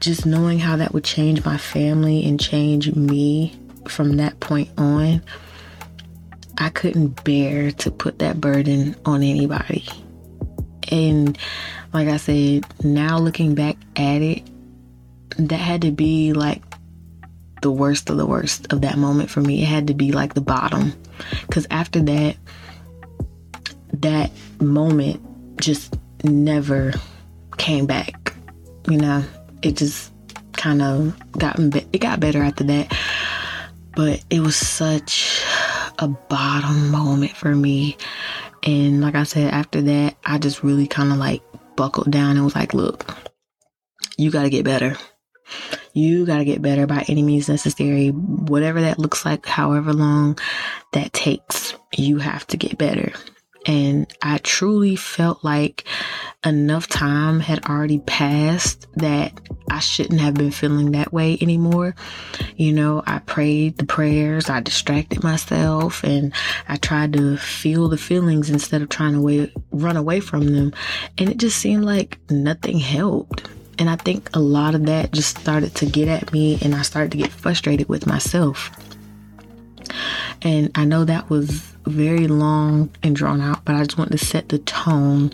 just 0.00 0.26
knowing 0.26 0.58
how 0.58 0.76
that 0.76 0.92
would 0.92 1.04
change 1.04 1.44
my 1.44 1.56
family 1.56 2.26
and 2.28 2.38
change 2.38 2.94
me 2.94 3.58
from 3.88 4.16
that 4.16 4.40
point 4.40 4.70
on 4.76 5.22
I 6.58 6.68
couldn't 6.68 7.24
bear 7.24 7.72
to 7.72 7.90
put 7.90 8.20
that 8.20 8.40
burden 8.40 8.94
on 9.04 9.22
anybody. 9.22 9.84
And 10.90 11.36
like 11.92 12.08
I 12.08 12.16
said, 12.16 12.64
now 12.84 13.18
looking 13.18 13.54
back 13.54 13.76
at 13.96 14.22
it, 14.22 14.42
that 15.36 15.56
had 15.56 15.82
to 15.82 15.90
be 15.90 16.32
like 16.32 16.62
the 17.64 17.72
worst 17.72 18.10
of 18.10 18.18
the 18.18 18.26
worst 18.26 18.70
of 18.74 18.82
that 18.82 18.98
moment 18.98 19.30
for 19.30 19.40
me. 19.40 19.62
It 19.62 19.66
had 19.66 19.86
to 19.86 19.94
be 19.94 20.12
like 20.12 20.34
the 20.34 20.42
bottom. 20.42 20.92
Because 21.46 21.66
after 21.70 22.00
that, 22.02 22.36
that 23.94 24.30
moment 24.60 25.58
just 25.58 25.96
never 26.22 26.92
came 27.56 27.86
back. 27.86 28.34
You 28.86 28.98
know, 28.98 29.24
it 29.62 29.78
just 29.78 30.12
kind 30.52 30.82
of 30.82 31.16
got 31.32 31.58
it 31.58 31.98
got 32.00 32.20
better 32.20 32.42
after 32.42 32.64
that. 32.64 32.94
But 33.96 34.22
it 34.28 34.40
was 34.40 34.56
such 34.56 35.42
a 35.98 36.06
bottom 36.06 36.90
moment 36.90 37.32
for 37.32 37.54
me. 37.54 37.96
And 38.62 39.00
like 39.00 39.14
I 39.14 39.22
said, 39.22 39.54
after 39.54 39.80
that, 39.80 40.16
I 40.22 40.36
just 40.36 40.62
really 40.62 40.86
kind 40.86 41.12
of 41.12 41.18
like 41.18 41.42
buckled 41.76 42.10
down 42.10 42.36
and 42.36 42.44
was 42.44 42.54
like, 42.54 42.74
look, 42.74 43.16
you 44.18 44.30
got 44.30 44.42
to 44.42 44.50
get 44.50 44.66
better. 44.66 44.98
You 45.94 46.26
got 46.26 46.38
to 46.38 46.44
get 46.44 46.60
better 46.60 46.86
by 46.86 47.04
any 47.08 47.22
means 47.22 47.48
necessary. 47.48 48.08
Whatever 48.08 48.80
that 48.82 48.98
looks 48.98 49.24
like, 49.24 49.46
however 49.46 49.92
long 49.92 50.38
that 50.92 51.12
takes, 51.12 51.74
you 51.96 52.18
have 52.18 52.46
to 52.48 52.56
get 52.56 52.76
better. 52.76 53.12
And 53.66 54.12
I 54.20 54.38
truly 54.38 54.96
felt 54.96 55.42
like 55.42 55.84
enough 56.44 56.88
time 56.88 57.40
had 57.40 57.64
already 57.64 58.00
passed 58.00 58.86
that 58.96 59.40
I 59.70 59.78
shouldn't 59.78 60.20
have 60.20 60.34
been 60.34 60.50
feeling 60.50 60.92
that 60.92 61.12
way 61.12 61.38
anymore. 61.40 61.94
You 62.56 62.72
know, 62.72 63.02
I 63.06 63.20
prayed 63.20 63.78
the 63.78 63.86
prayers, 63.86 64.50
I 64.50 64.60
distracted 64.60 65.22
myself, 65.22 66.04
and 66.04 66.34
I 66.68 66.76
tried 66.76 67.14
to 67.14 67.38
feel 67.38 67.88
the 67.88 67.96
feelings 67.96 68.50
instead 68.50 68.82
of 68.82 68.90
trying 68.90 69.14
to 69.14 69.20
way, 69.20 69.52
run 69.70 69.96
away 69.96 70.20
from 70.20 70.52
them. 70.52 70.74
And 71.16 71.30
it 71.30 71.38
just 71.38 71.56
seemed 71.56 71.84
like 71.84 72.18
nothing 72.30 72.78
helped. 72.78 73.48
And 73.78 73.90
I 73.90 73.96
think 73.96 74.30
a 74.34 74.40
lot 74.40 74.74
of 74.74 74.86
that 74.86 75.12
just 75.12 75.38
started 75.38 75.74
to 75.76 75.86
get 75.86 76.08
at 76.08 76.32
me, 76.32 76.58
and 76.62 76.74
I 76.74 76.82
started 76.82 77.12
to 77.12 77.18
get 77.18 77.30
frustrated 77.30 77.88
with 77.88 78.06
myself. 78.06 78.70
And 80.42 80.70
I 80.74 80.84
know 80.84 81.04
that 81.04 81.30
was 81.30 81.60
very 81.86 82.26
long 82.26 82.90
and 83.02 83.14
drawn 83.14 83.40
out, 83.40 83.64
but 83.64 83.74
I 83.74 83.84
just 83.84 83.98
want 83.98 84.12
to 84.12 84.18
set 84.18 84.48
the 84.48 84.58
tone 84.58 85.32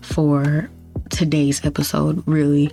for 0.00 0.70
today's 1.10 1.64
episode, 1.64 2.22
really. 2.26 2.72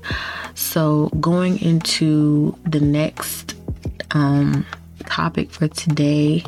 So, 0.55 1.07
going 1.19 1.61
into 1.61 2.57
the 2.65 2.79
next 2.79 3.55
um, 4.11 4.65
topic 5.05 5.51
for 5.51 5.67
today, 5.67 6.43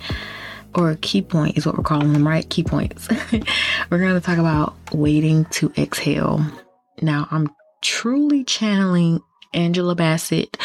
or 0.75 0.95
key 1.01 1.21
point 1.21 1.57
is 1.57 1.65
what 1.65 1.77
we're 1.77 1.83
calling 1.83 2.13
them, 2.13 2.27
right? 2.27 2.49
Key 2.49 2.63
points. 2.63 3.07
we're 3.89 3.99
going 3.99 4.13
to 4.13 4.21
talk 4.21 4.37
about 4.37 4.75
waiting 4.93 5.45
to 5.45 5.71
exhale. 5.77 6.45
Now, 7.01 7.27
I'm 7.31 7.49
truly 7.81 8.43
channeling 8.43 9.21
Angela 9.53 9.95
Bassett 9.95 10.57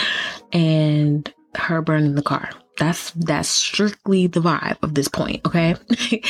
and 0.53 1.33
her 1.57 1.83
burning 1.83 2.15
the 2.15 2.23
car. 2.23 2.51
That's 2.79 3.11
that's 3.13 3.49
strictly 3.49 4.27
the 4.27 4.41
vibe 4.41 4.77
of 4.83 4.95
this 4.95 5.09
point 5.09 5.41
okay? 5.47 5.75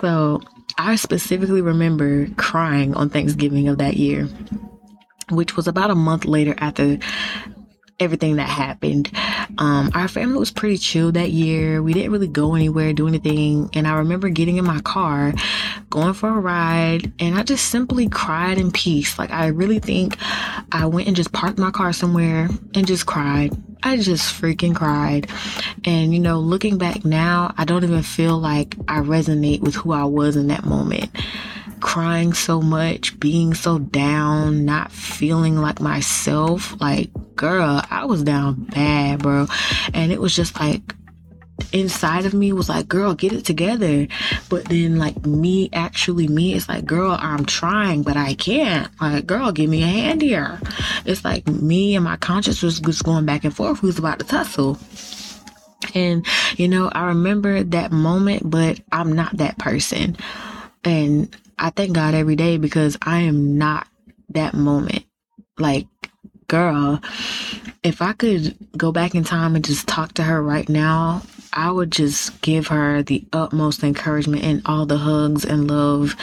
So 0.00 0.40
i 0.78 0.96
specifically 0.96 1.60
remember 1.60 2.26
crying 2.36 2.94
on 2.94 3.10
thanksgiving 3.10 3.68
of 3.68 3.76
that 3.78 3.96
year 3.96 4.26
which 5.30 5.56
was 5.56 5.68
about 5.68 5.90
a 5.90 5.94
month 5.94 6.24
later 6.24 6.54
after 6.58 6.98
everything 8.02 8.36
that 8.36 8.48
happened. 8.48 9.10
Um, 9.58 9.90
our 9.94 10.08
family 10.08 10.38
was 10.38 10.50
pretty 10.50 10.78
chill 10.78 11.12
that 11.12 11.30
year. 11.30 11.82
We 11.82 11.92
didn't 11.92 12.12
really 12.12 12.28
go 12.28 12.54
anywhere, 12.54 12.92
do 12.92 13.08
anything. 13.08 13.70
And 13.74 13.86
I 13.86 13.94
remember 13.94 14.28
getting 14.28 14.56
in 14.56 14.64
my 14.64 14.80
car, 14.80 15.32
going 15.90 16.14
for 16.14 16.28
a 16.28 16.40
ride, 16.40 17.12
and 17.18 17.38
I 17.38 17.42
just 17.42 17.66
simply 17.68 18.08
cried 18.08 18.58
in 18.58 18.72
peace. 18.72 19.18
Like, 19.18 19.30
I 19.30 19.46
really 19.46 19.78
think 19.78 20.16
I 20.72 20.86
went 20.86 21.06
and 21.06 21.16
just 21.16 21.32
parked 21.32 21.58
my 21.58 21.70
car 21.70 21.92
somewhere 21.92 22.48
and 22.74 22.86
just 22.86 23.06
cried. 23.06 23.52
I 23.82 23.96
just 23.96 24.40
freaking 24.40 24.74
cried. 24.74 25.28
And, 25.84 26.14
you 26.14 26.20
know, 26.20 26.38
looking 26.38 26.78
back 26.78 27.04
now, 27.04 27.52
I 27.58 27.64
don't 27.64 27.84
even 27.84 28.02
feel 28.02 28.38
like 28.38 28.76
I 28.88 29.00
resonate 29.00 29.60
with 29.60 29.74
who 29.74 29.92
I 29.92 30.04
was 30.04 30.36
in 30.36 30.48
that 30.48 30.64
moment 30.64 31.10
crying 31.82 32.32
so 32.32 32.62
much, 32.62 33.18
being 33.20 33.52
so 33.52 33.78
down, 33.78 34.64
not 34.64 34.90
feeling 34.90 35.56
like 35.58 35.80
myself. 35.80 36.80
Like, 36.80 37.10
girl, 37.36 37.82
I 37.90 38.06
was 38.06 38.22
down 38.22 38.64
bad, 38.64 39.22
bro. 39.22 39.46
And 39.92 40.10
it 40.10 40.20
was 40.20 40.34
just 40.34 40.58
like, 40.58 40.94
inside 41.72 42.24
of 42.24 42.34
me 42.34 42.52
was 42.52 42.68
like, 42.68 42.88
girl, 42.88 43.14
get 43.14 43.32
it 43.32 43.44
together. 43.44 44.08
But 44.48 44.66
then, 44.66 44.98
like, 44.98 45.26
me, 45.26 45.68
actually, 45.72 46.28
me, 46.28 46.54
it's 46.54 46.68
like, 46.68 46.86
girl, 46.86 47.16
I'm 47.18 47.44
trying, 47.44 48.02
but 48.02 48.16
I 48.16 48.34
can't. 48.34 48.88
Like, 49.00 49.26
girl, 49.26 49.52
give 49.52 49.68
me 49.68 49.82
a 49.82 49.86
hand 49.86 50.22
here. 50.22 50.60
It's 51.04 51.24
like 51.24 51.46
me 51.46 51.94
and 51.94 52.04
my 52.04 52.16
conscience 52.16 52.62
was 52.62 52.80
just 52.80 53.04
going 53.04 53.26
back 53.26 53.44
and 53.44 53.54
forth. 53.54 53.80
Who's 53.80 53.98
about 53.98 54.18
to 54.20 54.24
tussle? 54.24 54.78
And, 55.94 56.24
you 56.56 56.68
know, 56.68 56.88
I 56.92 57.06
remember 57.06 57.62
that 57.64 57.92
moment, 57.92 58.48
but 58.48 58.80
I'm 58.92 59.12
not 59.12 59.36
that 59.38 59.58
person. 59.58 60.16
And 60.84 61.34
I 61.62 61.70
thank 61.70 61.92
God 61.92 62.14
every 62.14 62.34
day 62.36 62.58
because 62.58 62.98
I 63.02 63.20
am 63.20 63.56
not 63.56 63.86
that 64.30 64.52
moment. 64.52 65.04
Like, 65.58 65.86
girl, 66.48 67.00
if 67.84 68.02
I 68.02 68.14
could 68.14 68.56
go 68.76 68.90
back 68.90 69.14
in 69.14 69.22
time 69.22 69.54
and 69.54 69.64
just 69.64 69.86
talk 69.86 70.14
to 70.14 70.24
her 70.24 70.42
right 70.42 70.68
now, 70.68 71.22
I 71.54 71.70
would 71.70 71.92
just 71.92 72.40
give 72.40 72.68
her 72.68 73.02
the 73.02 73.24
utmost 73.32 73.84
encouragement 73.84 74.42
and 74.42 74.62
all 74.64 74.86
the 74.86 74.96
hugs 74.96 75.44
and 75.44 75.70
love 75.70 76.16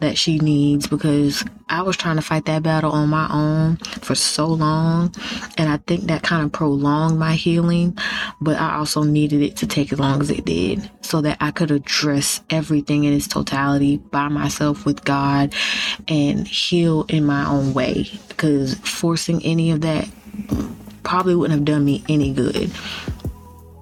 that 0.00 0.18
she 0.18 0.38
needs 0.38 0.86
because 0.86 1.42
I 1.70 1.80
was 1.80 1.96
trying 1.96 2.16
to 2.16 2.22
fight 2.22 2.44
that 2.44 2.62
battle 2.62 2.92
on 2.92 3.08
my 3.08 3.26
own 3.32 3.76
for 4.02 4.14
so 4.14 4.46
long. 4.46 5.14
And 5.56 5.70
I 5.70 5.78
think 5.78 6.04
that 6.04 6.22
kind 6.22 6.44
of 6.44 6.52
prolonged 6.52 7.18
my 7.18 7.34
healing, 7.34 7.96
but 8.42 8.60
I 8.60 8.76
also 8.76 9.02
needed 9.02 9.40
it 9.40 9.56
to 9.56 9.66
take 9.66 9.90
as 9.90 9.98
long 9.98 10.20
as 10.20 10.30
it 10.30 10.44
did 10.44 10.90
so 11.00 11.22
that 11.22 11.38
I 11.40 11.50
could 11.50 11.70
address 11.70 12.42
everything 12.50 13.04
in 13.04 13.14
its 13.14 13.26
totality 13.26 13.96
by 13.96 14.28
myself 14.28 14.84
with 14.84 15.02
God 15.04 15.54
and 16.08 16.46
heal 16.46 17.04
in 17.08 17.24
my 17.24 17.46
own 17.46 17.72
way 17.72 18.10
because 18.28 18.74
forcing 18.74 19.42
any 19.44 19.70
of 19.70 19.80
that 19.80 20.08
probably 21.04 21.34
wouldn't 21.34 21.58
have 21.58 21.64
done 21.64 21.84
me 21.84 22.04
any 22.08 22.32
good 22.32 22.70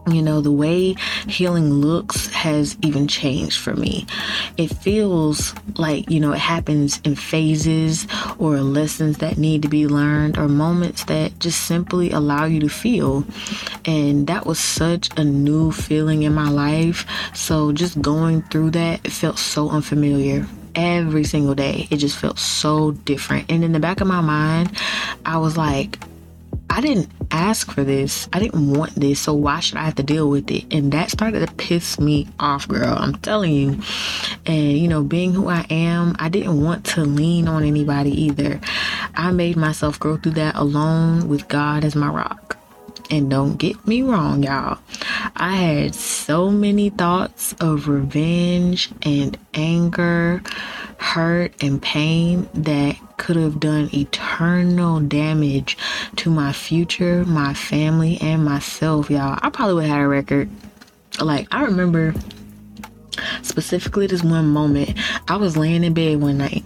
you 0.06 0.20
know, 0.20 0.40
the 0.40 0.52
way 0.52 0.94
healing 1.28 1.72
looks 1.74 2.26
has 2.28 2.76
even 2.82 3.06
changed 3.06 3.58
for 3.58 3.74
me. 3.74 4.06
It 4.56 4.68
feels 4.68 5.54
like, 5.76 6.10
you 6.10 6.18
know, 6.18 6.32
it 6.32 6.38
happens 6.38 7.00
in 7.04 7.14
phases 7.14 8.06
or 8.38 8.58
lessons 8.60 9.18
that 9.18 9.38
need 9.38 9.62
to 9.62 9.68
be 9.68 9.86
learned 9.86 10.38
or 10.38 10.48
moments 10.48 11.04
that 11.04 11.38
just 11.38 11.66
simply 11.66 12.10
allow 12.10 12.44
you 12.44 12.60
to 12.60 12.68
feel. 12.68 13.24
And 13.84 14.26
that 14.26 14.46
was 14.46 14.58
such 14.58 15.08
a 15.18 15.24
new 15.24 15.70
feeling 15.70 16.24
in 16.24 16.34
my 16.34 16.48
life. 16.48 17.06
So 17.34 17.72
just 17.72 18.00
going 18.02 18.42
through 18.42 18.72
that, 18.72 19.00
it 19.04 19.12
felt 19.12 19.38
so 19.38 19.70
unfamiliar 19.70 20.46
every 20.74 21.24
single 21.24 21.54
day. 21.54 21.86
It 21.90 21.98
just 21.98 22.18
felt 22.18 22.38
so 22.38 22.92
different. 22.92 23.50
And 23.50 23.62
in 23.62 23.72
the 23.72 23.80
back 23.80 24.00
of 24.00 24.06
my 24.06 24.20
mind, 24.20 24.76
I 25.24 25.38
was 25.38 25.56
like, 25.56 25.98
I 26.72 26.80
didn't 26.80 27.10
ask 27.30 27.70
for 27.70 27.84
this. 27.84 28.30
I 28.32 28.38
didn't 28.38 28.72
want 28.72 28.94
this. 28.94 29.20
So 29.20 29.34
why 29.34 29.60
should 29.60 29.76
I 29.76 29.84
have 29.84 29.96
to 29.96 30.02
deal 30.02 30.30
with 30.30 30.50
it? 30.50 30.72
And 30.72 30.90
that 30.92 31.10
started 31.10 31.46
to 31.46 31.54
piss 31.56 32.00
me 32.00 32.28
off, 32.40 32.66
girl. 32.66 32.96
I'm 32.98 33.16
telling 33.16 33.52
you. 33.52 33.78
And, 34.46 34.78
you 34.78 34.88
know, 34.88 35.02
being 35.02 35.34
who 35.34 35.48
I 35.48 35.66
am, 35.68 36.16
I 36.18 36.30
didn't 36.30 36.64
want 36.64 36.86
to 36.86 37.02
lean 37.02 37.46
on 37.46 37.62
anybody 37.62 38.10
either. 38.22 38.58
I 39.14 39.32
made 39.32 39.58
myself 39.58 40.00
grow 40.00 40.16
through 40.16 40.32
that 40.32 40.54
alone 40.56 41.28
with 41.28 41.46
God 41.48 41.84
as 41.84 41.94
my 41.94 42.08
rock. 42.08 42.56
And 43.10 43.28
don't 43.28 43.58
get 43.58 43.86
me 43.86 44.00
wrong, 44.00 44.42
y'all. 44.42 44.78
I 45.36 45.56
had 45.56 45.94
so 45.94 46.50
many 46.50 46.88
thoughts 46.88 47.54
of 47.60 47.86
revenge 47.86 48.90
and 49.02 49.36
anger, 49.52 50.42
hurt, 50.96 51.62
and 51.62 51.82
pain 51.82 52.48
that 52.54 52.96
could 53.22 53.36
have 53.36 53.60
done 53.60 53.88
eternal 53.94 54.98
damage 54.98 55.78
to 56.16 56.28
my 56.28 56.52
future, 56.52 57.24
my 57.24 57.54
family, 57.54 58.18
and 58.20 58.44
myself, 58.44 59.08
y'all. 59.08 59.38
I 59.40 59.48
probably 59.48 59.74
would 59.76 59.84
have 59.84 59.92
had 59.92 60.02
a 60.02 60.08
record. 60.08 60.50
Like, 61.20 61.46
I 61.52 61.62
remember 61.62 62.14
specifically 63.42 64.08
this 64.08 64.24
one 64.24 64.48
moment. 64.48 64.98
I 65.28 65.36
was 65.36 65.56
laying 65.56 65.84
in 65.84 65.94
bed 65.94 66.20
one 66.20 66.38
night 66.38 66.64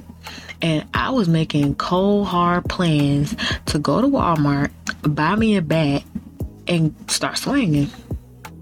and 0.62 0.88
I 0.94 1.10
was 1.10 1.28
making 1.28 1.74
cold 1.74 2.28
hard 2.28 2.64
plans 2.70 3.36
to 3.66 3.78
go 3.78 4.00
to 4.00 4.08
Walmart, 4.08 4.70
buy 5.02 5.36
me 5.36 5.58
a 5.58 5.62
bat, 5.62 6.04
and 6.66 6.94
start 7.10 7.36
swinging. 7.36 7.90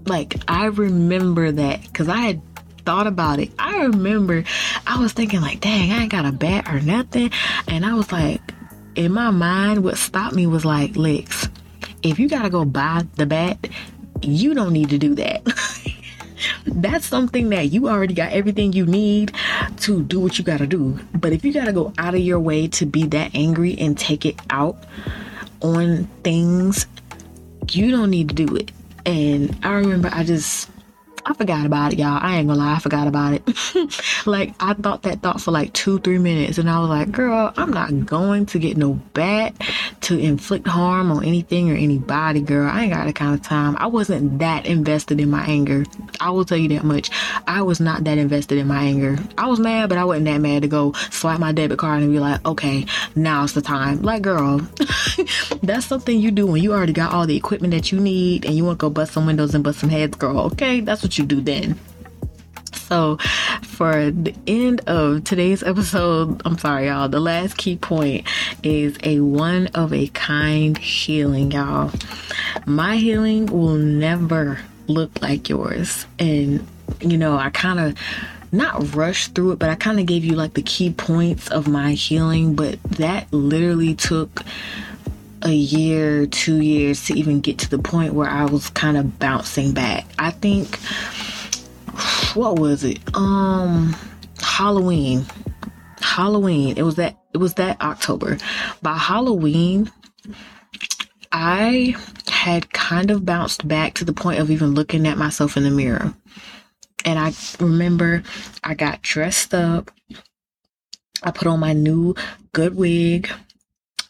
Like, 0.05 0.35
I 0.49 0.65
remember 0.65 1.49
that 1.49 1.83
because 1.83 2.09
I 2.09 2.17
had 2.17 2.41
thought 2.85 3.07
about 3.07 3.39
it. 3.39 3.51
I 3.59 3.83
remember 3.83 4.43
I 4.85 4.99
was 4.99 5.13
thinking, 5.13 5.41
like, 5.41 5.61
dang, 5.61 5.91
I 5.91 6.03
ain't 6.03 6.11
got 6.11 6.25
a 6.25 6.31
bat 6.31 6.67
or 6.67 6.79
nothing. 6.79 7.31
And 7.67 7.85
I 7.85 7.93
was 7.93 8.11
like, 8.11 8.41
in 8.95 9.11
my 9.11 9.31
mind, 9.31 9.83
what 9.83 9.97
stopped 9.97 10.35
me 10.35 10.47
was 10.47 10.65
like, 10.65 10.95
Lex, 10.95 11.49
if 12.03 12.19
you 12.19 12.29
gotta 12.29 12.49
go 12.49 12.65
buy 12.65 13.05
the 13.15 13.25
bat, 13.25 13.67
you 14.21 14.53
don't 14.53 14.73
need 14.73 14.89
to 14.89 14.97
do 14.97 15.15
that. 15.15 15.43
That's 16.65 17.05
something 17.05 17.49
that 17.49 17.71
you 17.71 17.89
already 17.89 18.13
got 18.13 18.31
everything 18.31 18.73
you 18.73 18.85
need 18.85 19.33
to 19.81 20.03
do 20.03 20.19
what 20.19 20.37
you 20.37 20.43
gotta 20.43 20.67
do. 20.67 20.99
But 21.13 21.33
if 21.33 21.43
you 21.43 21.51
gotta 21.51 21.73
go 21.73 21.93
out 21.97 22.13
of 22.13 22.21
your 22.21 22.39
way 22.39 22.67
to 22.69 22.85
be 22.85 23.05
that 23.07 23.31
angry 23.33 23.75
and 23.77 23.97
take 23.97 24.25
it 24.25 24.39
out 24.49 24.77
on 25.61 26.05
things 26.23 26.85
you 27.73 27.91
don't 27.91 28.09
need 28.09 28.29
to 28.29 28.35
do 28.35 28.55
it. 28.55 28.71
And 29.05 29.57
I 29.63 29.73
remember 29.73 30.09
I 30.11 30.23
just 30.23 30.69
I 31.27 31.33
forgot 31.33 31.65
about 31.65 31.93
it, 31.93 31.99
y'all. 31.99 32.19
I 32.21 32.37
ain't 32.37 32.47
gonna 32.47 32.59
lie, 32.59 32.75
I 32.75 32.79
forgot 32.79 33.07
about 33.07 33.33
it. 33.33 34.25
like 34.27 34.53
I 34.59 34.73
thought 34.73 35.01
that 35.03 35.21
thought 35.21 35.41
for 35.41 35.49
like 35.49 35.73
two, 35.73 35.97
three 35.99 36.19
minutes, 36.19 36.59
and 36.59 36.69
I 36.69 36.79
was 36.79 36.89
like, 36.89 37.11
girl, 37.11 37.51
I'm 37.57 37.71
not 37.71 38.05
going 38.05 38.45
to 38.47 38.59
get 38.59 38.77
no 38.77 38.93
bat 39.13 39.55
to 40.01 40.19
inflict 40.19 40.67
harm 40.67 41.11
on 41.11 41.25
anything 41.25 41.71
or 41.71 41.75
anybody, 41.75 42.41
girl. 42.41 42.69
I 42.69 42.83
ain't 42.83 42.93
got 42.93 43.05
that 43.05 43.15
kind 43.15 43.33
of 43.33 43.41
time. 43.41 43.75
I 43.77 43.87
wasn't 43.87 44.37
that 44.37 44.67
invested 44.67 45.19
in 45.19 45.31
my 45.31 45.43
anger. 45.45 45.85
I 46.19 46.29
will 46.29 46.45
tell 46.45 46.59
you 46.59 46.69
that 46.69 46.83
much. 46.83 47.09
I 47.47 47.63
was 47.63 47.79
not 47.79 48.03
that 48.03 48.19
invested 48.19 48.59
in 48.59 48.67
my 48.67 48.83
anger. 48.83 49.17
I 49.35 49.47
was 49.47 49.59
mad, 49.59 49.89
but 49.89 49.97
I 49.97 50.05
wasn't 50.05 50.25
that 50.25 50.37
mad 50.37 50.61
to 50.61 50.67
go 50.67 50.93
swipe 51.09 51.39
my 51.39 51.51
debit 51.51 51.79
card 51.79 52.03
and 52.03 52.11
be 52.11 52.19
like, 52.19 52.45
okay, 52.45 52.85
now's 53.15 53.53
the 53.53 53.63
time. 53.63 54.03
Like, 54.03 54.21
girl, 54.21 54.59
that's 55.63 55.87
something 55.87 56.19
you 56.19 56.29
do 56.29 56.45
when 56.45 56.61
you 56.61 56.71
already 56.71 56.93
got 56.93 57.13
all 57.13 57.25
the 57.25 57.35
equipment 57.35 57.73
that 57.73 57.91
you 57.91 57.99
need 57.99 58.45
and 58.45 58.55
you 58.55 58.63
want 58.63 58.77
to 58.77 58.81
go 58.83 58.91
bust 58.91 59.13
some 59.13 59.25
windows 59.25 59.55
and 59.55 59.63
bust 59.63 59.79
some 59.79 59.89
heads, 59.89 60.15
girl. 60.17 60.39
Okay, 60.41 60.81
that's 60.81 61.01
what 61.01 61.14
you 61.17 61.25
do 61.25 61.41
then. 61.41 61.79
So, 62.73 63.17
for 63.63 64.11
the 64.11 64.35
end 64.45 64.81
of 64.87 65.23
today's 65.23 65.63
episode, 65.63 66.41
I'm 66.45 66.57
sorry, 66.57 66.87
y'all. 66.87 67.09
The 67.09 67.19
last 67.19 67.57
key 67.57 67.77
point 67.77 68.27
is 68.61 68.97
a 69.03 69.21
one 69.21 69.67
of 69.67 69.91
a 69.91 70.07
kind 70.09 70.77
healing, 70.77 71.51
y'all. 71.51 71.91
My 72.67 72.97
healing 72.97 73.47
will 73.47 73.75
never 73.75 74.59
look 74.87 75.21
like 75.21 75.49
yours. 75.49 76.05
And, 76.19 76.65
you 77.01 77.17
know, 77.17 77.37
I 77.37 77.49
kind 77.49 77.79
of 77.79 77.97
not 78.51 78.95
rushed 78.95 79.33
through 79.33 79.53
it, 79.53 79.59
but 79.59 79.69
I 79.69 79.75
kind 79.75 79.99
of 79.99 80.05
gave 80.05 80.23
you 80.23 80.35
like 80.35 80.53
the 80.53 80.61
key 80.61 80.91
points 80.91 81.47
of 81.49 81.67
my 81.67 81.93
healing. 81.93 82.55
But 82.55 82.81
that 82.83 83.31
literally 83.33 83.95
took 83.95 84.43
a 85.41 85.51
year, 85.51 86.25
two 86.25 86.61
years 86.61 87.05
to 87.05 87.13
even 87.13 87.41
get 87.41 87.59
to 87.59 87.69
the 87.69 87.79
point 87.79 88.13
where 88.13 88.29
I 88.29 88.45
was 88.45 88.69
kind 88.69 88.97
of 88.97 89.19
bouncing 89.19 89.73
back. 89.73 90.05
I 90.17 90.31
think 90.31 90.77
what 92.35 92.59
was 92.59 92.83
it? 92.83 92.99
Um 93.15 93.95
Halloween. 94.39 95.25
Halloween. 95.99 96.77
It 96.77 96.83
was 96.83 96.95
that 96.95 97.17
it 97.33 97.37
was 97.37 97.55
that 97.55 97.81
October. 97.81 98.37
By 98.81 98.97
Halloween, 98.97 99.91
I 101.31 101.95
had 102.27 102.71
kind 102.71 103.11
of 103.11 103.25
bounced 103.25 103.67
back 103.67 103.95
to 103.95 104.05
the 104.05 104.13
point 104.13 104.39
of 104.39 104.49
even 104.49 104.73
looking 104.73 105.07
at 105.07 105.17
myself 105.17 105.57
in 105.57 105.63
the 105.63 105.71
mirror. 105.71 106.13
And 107.03 107.19
I 107.19 107.33
remember 107.59 108.23
I 108.63 108.73
got 108.73 109.01
dressed 109.01 109.53
up. 109.53 109.91
I 111.23 111.31
put 111.31 111.47
on 111.47 111.59
my 111.59 111.73
new 111.73 112.15
good 112.53 112.75
wig. 112.75 113.29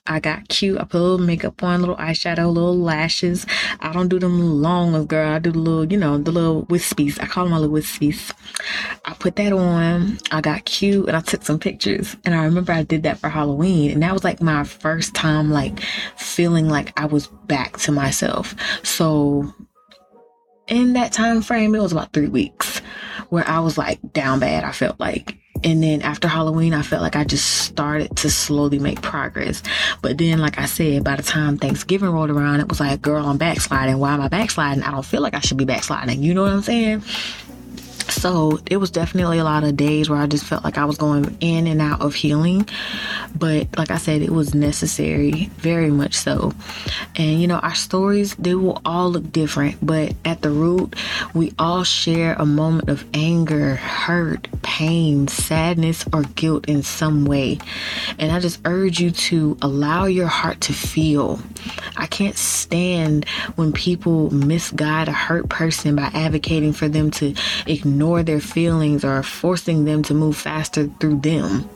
I 0.07 0.19
got 0.19 0.47
cute. 0.49 0.79
I 0.79 0.83
put 0.83 0.99
a 0.99 1.03
little 1.03 1.25
makeup 1.25 1.63
on, 1.63 1.79
little 1.79 1.95
eyeshadow, 1.95 2.53
little 2.53 2.77
lashes. 2.77 3.45
I 3.79 3.91
don't 3.91 4.07
do 4.07 4.19
them 4.19 4.61
long 4.61 4.91
ones, 4.91 5.07
girl. 5.07 5.31
I 5.31 5.39
do 5.39 5.51
the 5.51 5.57
little, 5.57 5.85
you 5.91 5.97
know, 5.97 6.17
the 6.19 6.31
little 6.31 6.65
wispies. 6.67 7.19
I 7.19 7.25
call 7.25 7.45
them 7.45 7.51
my 7.51 7.57
little 7.57 7.75
wispies. 7.75 8.31
I 9.05 9.13
put 9.15 9.35
that 9.37 9.51
on. 9.51 10.19
I 10.31 10.41
got 10.41 10.65
cute 10.65 11.07
and 11.07 11.17
I 11.17 11.21
took 11.21 11.43
some 11.43 11.57
pictures. 11.57 12.15
And 12.23 12.35
I 12.35 12.43
remember 12.43 12.71
I 12.71 12.83
did 12.83 13.01
that 13.03 13.17
for 13.17 13.29
Halloween. 13.29 13.91
And 13.91 14.03
that 14.03 14.13
was 14.13 14.23
like 14.23 14.41
my 14.41 14.63
first 14.63 15.15
time, 15.15 15.49
like 15.49 15.79
feeling 16.17 16.69
like 16.69 16.97
I 16.99 17.07
was 17.07 17.27
back 17.47 17.77
to 17.79 17.91
myself. 17.91 18.53
So 18.83 19.51
in 20.67 20.93
that 20.93 21.13
time 21.13 21.41
frame, 21.41 21.73
it 21.73 21.81
was 21.81 21.91
about 21.91 22.13
three 22.13 22.27
weeks 22.27 22.79
where 23.29 23.47
I 23.47 23.59
was 23.59 23.75
like 23.75 23.99
down 24.13 24.39
bad. 24.39 24.63
I 24.63 24.71
felt 24.71 24.99
like 24.99 25.37
and 25.63 25.81
then 25.81 26.01
after 26.01 26.27
Halloween, 26.27 26.73
I 26.73 26.81
felt 26.81 27.01
like 27.01 27.15
I 27.15 27.23
just 27.23 27.63
started 27.65 28.15
to 28.17 28.29
slowly 28.29 28.79
make 28.79 29.01
progress. 29.01 29.63
But 30.01 30.17
then, 30.17 30.39
like 30.39 30.59
I 30.59 30.65
said, 30.65 31.03
by 31.03 31.15
the 31.15 31.23
time 31.23 31.57
Thanksgiving 31.57 32.09
rolled 32.09 32.29
around, 32.29 32.59
it 32.59 32.69
was 32.69 32.79
like, 32.79 33.01
girl, 33.01 33.25
I'm 33.25 33.37
backsliding. 33.37 33.97
Why 33.97 34.13
am 34.13 34.21
I 34.21 34.27
backsliding? 34.27 34.83
I 34.83 34.91
don't 34.91 35.05
feel 35.05 35.21
like 35.21 35.33
I 35.33 35.39
should 35.39 35.57
be 35.57 35.65
backsliding. 35.65 36.21
You 36.21 36.33
know 36.33 36.43
what 36.43 36.51
I'm 36.51 36.61
saying? 36.61 37.03
So 38.25 38.57
it 38.65 38.77
was 38.77 38.89
definitely 38.89 39.37
a 39.37 39.43
lot 39.43 39.63
of 39.63 39.77
days 39.77 40.09
where 40.09 40.17
I 40.17 40.25
just 40.25 40.45
felt 40.45 40.63
like 40.63 40.79
I 40.79 40.85
was 40.85 40.97
going 40.97 41.37
in 41.41 41.67
and 41.67 41.79
out 41.79 42.01
of 42.01 42.15
healing. 42.15 42.67
But 43.37 43.77
like 43.77 43.91
I 43.91 43.97
said, 43.97 44.23
it 44.23 44.31
was 44.31 44.55
necessary, 44.55 45.51
very 45.57 45.91
much 45.91 46.15
so. 46.15 46.51
And 47.15 47.39
you 47.39 47.45
know, 47.45 47.59
our 47.59 47.75
stories, 47.75 48.33
they 48.33 48.55
will 48.55 48.81
all 48.83 49.11
look 49.11 49.31
different, 49.31 49.77
but 49.85 50.15
at 50.25 50.41
the 50.41 50.49
root, 50.49 50.95
we 51.35 51.53
all 51.59 51.83
share 51.83 52.33
a 52.39 52.47
moment 52.47 52.89
of 52.89 53.05
anger, 53.13 53.75
hurt, 53.75 54.47
pain, 54.63 55.27
sadness, 55.27 56.03
or 56.11 56.23
guilt 56.23 56.67
in 56.67 56.81
some 56.81 57.25
way. 57.25 57.59
And 58.17 58.31
I 58.31 58.39
just 58.39 58.59
urge 58.65 58.99
you 58.99 59.11
to 59.11 59.55
allow 59.61 60.05
your 60.05 60.25
heart 60.25 60.61
to 60.61 60.73
feel. 60.73 61.39
I 61.95 62.07
can't 62.07 62.37
stand 62.37 63.29
when 63.55 63.71
people 63.71 64.31
misguide 64.33 65.09
a 65.09 65.13
hurt 65.13 65.47
person 65.47 65.95
by 65.95 66.09
advocating 66.13 66.73
for 66.73 66.87
them 66.87 67.11
to 67.11 67.35
ignore 67.67 68.14
their 68.23 68.39
feelings 68.39 69.03
or 69.03 69.21
forcing 69.23 69.85
them 69.85 70.03
to 70.03 70.13
move 70.13 70.37
faster 70.37 70.87
through 70.99 71.19
them. 71.21 71.69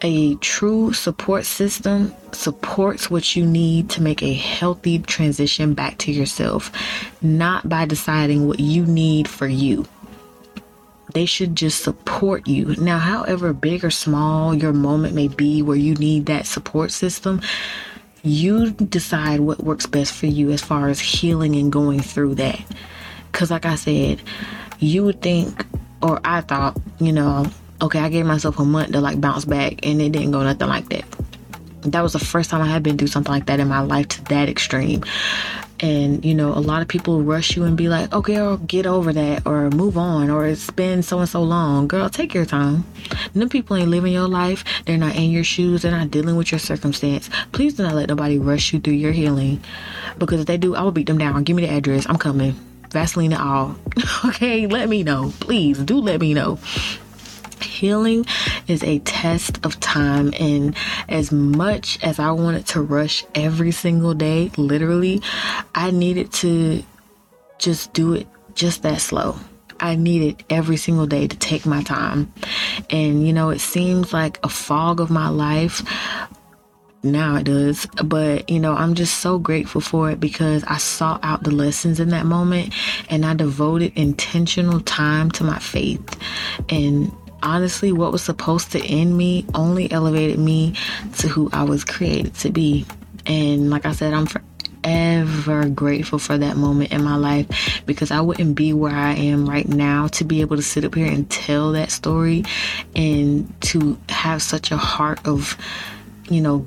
A 0.00 0.34
true 0.36 0.92
support 0.92 1.44
system 1.44 2.12
supports 2.32 3.10
what 3.10 3.36
you 3.36 3.46
need 3.46 3.90
to 3.90 4.02
make 4.02 4.22
a 4.22 4.32
healthy 4.32 4.98
transition 4.98 5.74
back 5.74 5.98
to 5.98 6.12
yourself, 6.12 6.72
not 7.20 7.68
by 7.68 7.84
deciding 7.84 8.48
what 8.48 8.60
you 8.60 8.84
need 8.84 9.28
for 9.28 9.46
you. 9.46 9.86
They 11.14 11.26
should 11.26 11.54
just 11.54 11.84
support 11.84 12.46
you. 12.48 12.74
Now, 12.76 12.98
however 12.98 13.52
big 13.52 13.84
or 13.84 13.90
small 13.90 14.54
your 14.54 14.72
moment 14.72 15.14
may 15.14 15.28
be 15.28 15.60
where 15.60 15.76
you 15.76 15.94
need 15.94 16.26
that 16.26 16.46
support 16.46 16.90
system, 16.90 17.42
you 18.22 18.70
decide 18.70 19.40
what 19.40 19.62
works 19.62 19.86
best 19.86 20.14
for 20.14 20.26
you 20.26 20.50
as 20.50 20.62
far 20.62 20.88
as 20.88 21.00
healing 21.00 21.54
and 21.56 21.70
going 21.70 22.00
through 22.00 22.36
that. 22.36 22.60
Because, 23.30 23.50
like 23.50 23.66
I 23.66 23.74
said, 23.74 24.22
you 24.82 25.04
would 25.04 25.22
think, 25.22 25.64
or 26.02 26.20
I 26.24 26.40
thought, 26.40 26.76
you 26.98 27.12
know, 27.12 27.46
okay, 27.80 28.00
I 28.00 28.08
gave 28.08 28.26
myself 28.26 28.58
a 28.58 28.64
month 28.64 28.92
to 28.92 29.00
like 29.00 29.20
bounce 29.20 29.44
back, 29.44 29.86
and 29.86 30.00
it 30.00 30.12
didn't 30.12 30.32
go 30.32 30.42
nothing 30.42 30.68
like 30.68 30.88
that. 30.90 31.04
That 31.82 32.02
was 32.02 32.12
the 32.12 32.20
first 32.20 32.50
time 32.50 32.62
I 32.62 32.66
had 32.66 32.82
been 32.82 32.96
through 32.96 33.08
something 33.08 33.32
like 33.32 33.46
that 33.46 33.58
in 33.58 33.68
my 33.68 33.80
life 33.80 34.08
to 34.08 34.24
that 34.24 34.48
extreme. 34.48 35.02
And 35.80 36.24
you 36.24 36.32
know, 36.32 36.50
a 36.50 36.62
lot 36.62 36.80
of 36.80 36.86
people 36.86 37.22
rush 37.22 37.56
you 37.56 37.64
and 37.64 37.76
be 37.76 37.88
like, 37.88 38.12
"Okay, 38.12 38.36
I'll 38.36 38.56
get 38.56 38.86
over 38.86 39.12
that, 39.12 39.44
or 39.46 39.68
move 39.70 39.98
on, 39.98 40.30
or 40.30 40.46
it's 40.46 40.70
been 40.70 41.02
so 41.02 41.18
and 41.18 41.28
so 41.28 41.42
long." 41.42 41.88
Girl, 41.88 42.08
take 42.08 42.34
your 42.34 42.44
time. 42.44 42.84
Them 43.34 43.48
people 43.48 43.76
ain't 43.76 43.90
living 43.90 44.12
your 44.12 44.28
life. 44.28 44.64
They're 44.86 44.96
not 44.96 45.16
in 45.16 45.32
your 45.32 45.42
shoes. 45.42 45.82
They're 45.82 45.90
not 45.90 46.12
dealing 46.12 46.36
with 46.36 46.52
your 46.52 46.60
circumstance. 46.60 47.30
Please 47.50 47.74
do 47.74 47.82
not 47.82 47.96
let 47.96 48.08
nobody 48.08 48.38
rush 48.38 48.72
you 48.72 48.78
through 48.78 48.94
your 48.94 49.10
healing, 49.10 49.60
because 50.18 50.40
if 50.40 50.46
they 50.46 50.56
do, 50.56 50.76
I 50.76 50.82
will 50.82 50.92
beat 50.92 51.08
them 51.08 51.18
down. 51.18 51.42
Give 51.42 51.56
me 51.56 51.66
the 51.66 51.72
address. 51.72 52.06
I'm 52.08 52.18
coming. 52.18 52.54
Vaseline 52.92 53.32
at 53.32 53.40
all. 53.40 53.76
okay, 54.24 54.66
let 54.66 54.88
me 54.88 55.02
know. 55.02 55.32
Please 55.40 55.78
do 55.78 55.98
let 55.98 56.20
me 56.20 56.34
know 56.34 56.58
healing 57.62 58.26
is 58.68 58.82
a 58.82 58.98
test 59.00 59.64
of 59.64 59.78
time 59.80 60.32
and 60.38 60.76
as 61.08 61.32
much 61.32 61.98
as 62.02 62.18
i 62.18 62.30
wanted 62.30 62.66
to 62.66 62.80
rush 62.80 63.24
every 63.34 63.70
single 63.70 64.14
day 64.14 64.50
literally 64.56 65.22
i 65.74 65.90
needed 65.90 66.32
to 66.32 66.82
just 67.58 67.92
do 67.92 68.14
it 68.14 68.26
just 68.54 68.82
that 68.82 69.00
slow 69.00 69.36
I 69.82 69.96
needed 69.96 70.44
every 70.48 70.76
single 70.76 71.06
day 71.06 71.26
to 71.26 71.36
take 71.36 71.66
my 71.66 71.82
time. 71.82 72.32
And, 72.88 73.26
you 73.26 73.32
know, 73.32 73.50
it 73.50 73.58
seems 73.58 74.12
like 74.12 74.38
a 74.44 74.48
fog 74.48 75.00
of 75.00 75.10
my 75.10 75.28
life. 75.28 75.82
Now 77.02 77.36
it 77.36 77.44
does. 77.44 77.86
But, 78.04 78.48
you 78.48 78.60
know, 78.60 78.74
I'm 78.74 78.94
just 78.94 79.18
so 79.18 79.38
grateful 79.38 79.80
for 79.80 80.10
it 80.10 80.20
because 80.20 80.62
I 80.64 80.78
sought 80.78 81.20
out 81.24 81.42
the 81.42 81.50
lessons 81.50 81.98
in 81.98 82.10
that 82.10 82.26
moment 82.26 82.72
and 83.08 83.26
I 83.26 83.34
devoted 83.34 83.92
intentional 83.96 84.80
time 84.80 85.30
to 85.32 85.44
my 85.44 85.58
faith. 85.58 86.16
And 86.68 87.10
honestly, 87.42 87.90
what 87.92 88.12
was 88.12 88.22
supposed 88.22 88.72
to 88.72 88.84
end 88.84 89.16
me 89.16 89.44
only 89.54 89.90
elevated 89.90 90.38
me 90.38 90.74
to 91.18 91.28
who 91.28 91.50
I 91.52 91.64
was 91.64 91.84
created 91.84 92.34
to 92.36 92.50
be. 92.50 92.86
And 93.26 93.68
like 93.68 93.84
I 93.84 93.92
said, 93.92 94.14
I'm 94.14 94.26
forever 94.26 95.68
grateful 95.68 96.18
for 96.20 96.38
that 96.38 96.56
moment 96.56 96.92
in 96.92 97.02
my 97.02 97.16
life 97.16 97.82
because 97.84 98.12
I 98.12 98.20
wouldn't 98.20 98.54
be 98.54 98.72
where 98.72 98.94
I 98.94 99.14
am 99.14 99.48
right 99.48 99.66
now 99.66 100.06
to 100.08 100.24
be 100.24 100.40
able 100.40 100.56
to 100.56 100.62
sit 100.62 100.84
up 100.84 100.94
here 100.94 101.10
and 101.10 101.28
tell 101.28 101.72
that 101.72 101.90
story 101.90 102.44
and 102.94 103.52
to 103.62 103.98
have 104.08 104.40
such 104.40 104.70
a 104.70 104.76
heart 104.76 105.26
of, 105.26 105.56
you 106.28 106.40
know, 106.40 106.64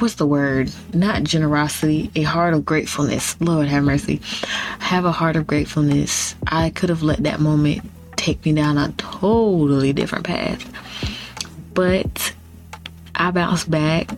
what's 0.00 0.14
the 0.14 0.26
word? 0.26 0.72
Not 0.94 1.24
generosity, 1.24 2.10
a 2.14 2.22
heart 2.22 2.54
of 2.54 2.64
gratefulness. 2.64 3.40
Lord 3.40 3.68
have 3.68 3.84
mercy. 3.84 4.20
Have 4.78 5.04
a 5.04 5.12
heart 5.12 5.36
of 5.36 5.46
gratefulness. 5.46 6.34
I 6.46 6.70
could 6.70 6.88
have 6.88 7.02
let 7.02 7.22
that 7.24 7.40
moment 7.40 7.82
take 8.16 8.44
me 8.44 8.52
down 8.52 8.78
a 8.78 8.92
totally 8.96 9.92
different 9.92 10.24
path. 10.24 10.64
But 11.74 12.32
I 13.14 13.30
bounced 13.30 13.70
back. 13.70 14.10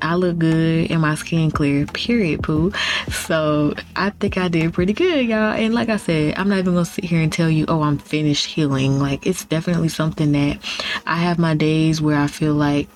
I 0.00 0.14
look 0.14 0.38
good 0.38 0.90
and 0.90 1.00
my 1.02 1.14
skin 1.14 1.50
clear, 1.50 1.86
period, 1.86 2.42
poo. 2.42 2.72
So 3.10 3.74
I 3.96 4.10
think 4.10 4.38
I 4.38 4.48
did 4.48 4.72
pretty 4.72 4.92
good, 4.94 5.26
y'all. 5.26 5.52
And 5.52 5.74
like 5.74 5.88
I 5.88 5.96
said, 5.96 6.34
I'm 6.38 6.48
not 6.48 6.58
even 6.58 6.74
gonna 6.74 6.86
sit 6.86 7.04
here 7.04 7.20
and 7.20 7.32
tell 7.32 7.50
you, 7.50 7.66
oh, 7.68 7.82
I'm 7.82 7.98
finished 7.98 8.46
healing. 8.46 8.98
Like 8.98 9.26
it's 9.26 9.44
definitely 9.44 9.88
something 9.88 10.32
that 10.32 10.58
I 11.06 11.16
have 11.16 11.38
my 11.38 11.54
days 11.54 12.00
where 12.00 12.18
I 12.18 12.26
feel 12.26 12.54
like 12.54 12.88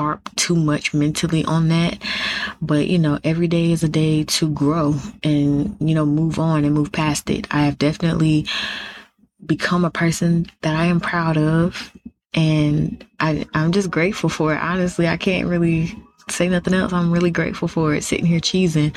harp 0.00 0.34
too 0.36 0.56
much 0.56 0.94
mentally 0.94 1.44
on 1.44 1.68
that. 1.68 1.98
But, 2.62 2.88
you 2.88 2.98
know, 2.98 3.18
every 3.22 3.48
day 3.48 3.70
is 3.70 3.82
a 3.82 3.88
day 3.88 4.24
to 4.24 4.48
grow 4.50 4.94
and, 5.22 5.76
you 5.78 5.94
know, 5.94 6.06
move 6.06 6.38
on 6.38 6.64
and 6.64 6.74
move 6.74 6.90
past 6.90 7.28
it. 7.28 7.46
I 7.50 7.66
have 7.66 7.76
definitely 7.76 8.46
become 9.44 9.84
a 9.84 9.90
person 9.90 10.46
that 10.62 10.74
I 10.74 10.86
am 10.86 11.00
proud 11.00 11.36
of. 11.36 11.92
And 12.32 13.04
I, 13.18 13.46
I'm 13.52 13.72
just 13.72 13.90
grateful 13.90 14.30
for 14.30 14.54
it. 14.54 14.58
Honestly, 14.58 15.06
I 15.06 15.18
can't 15.18 15.48
really 15.48 16.02
say 16.30 16.48
nothing 16.48 16.74
else. 16.74 16.92
I'm 16.92 17.10
really 17.10 17.30
grateful 17.30 17.68
for 17.68 17.94
it 17.94 18.04
sitting 18.04 18.26
here 18.26 18.40
cheesing. 18.40 18.94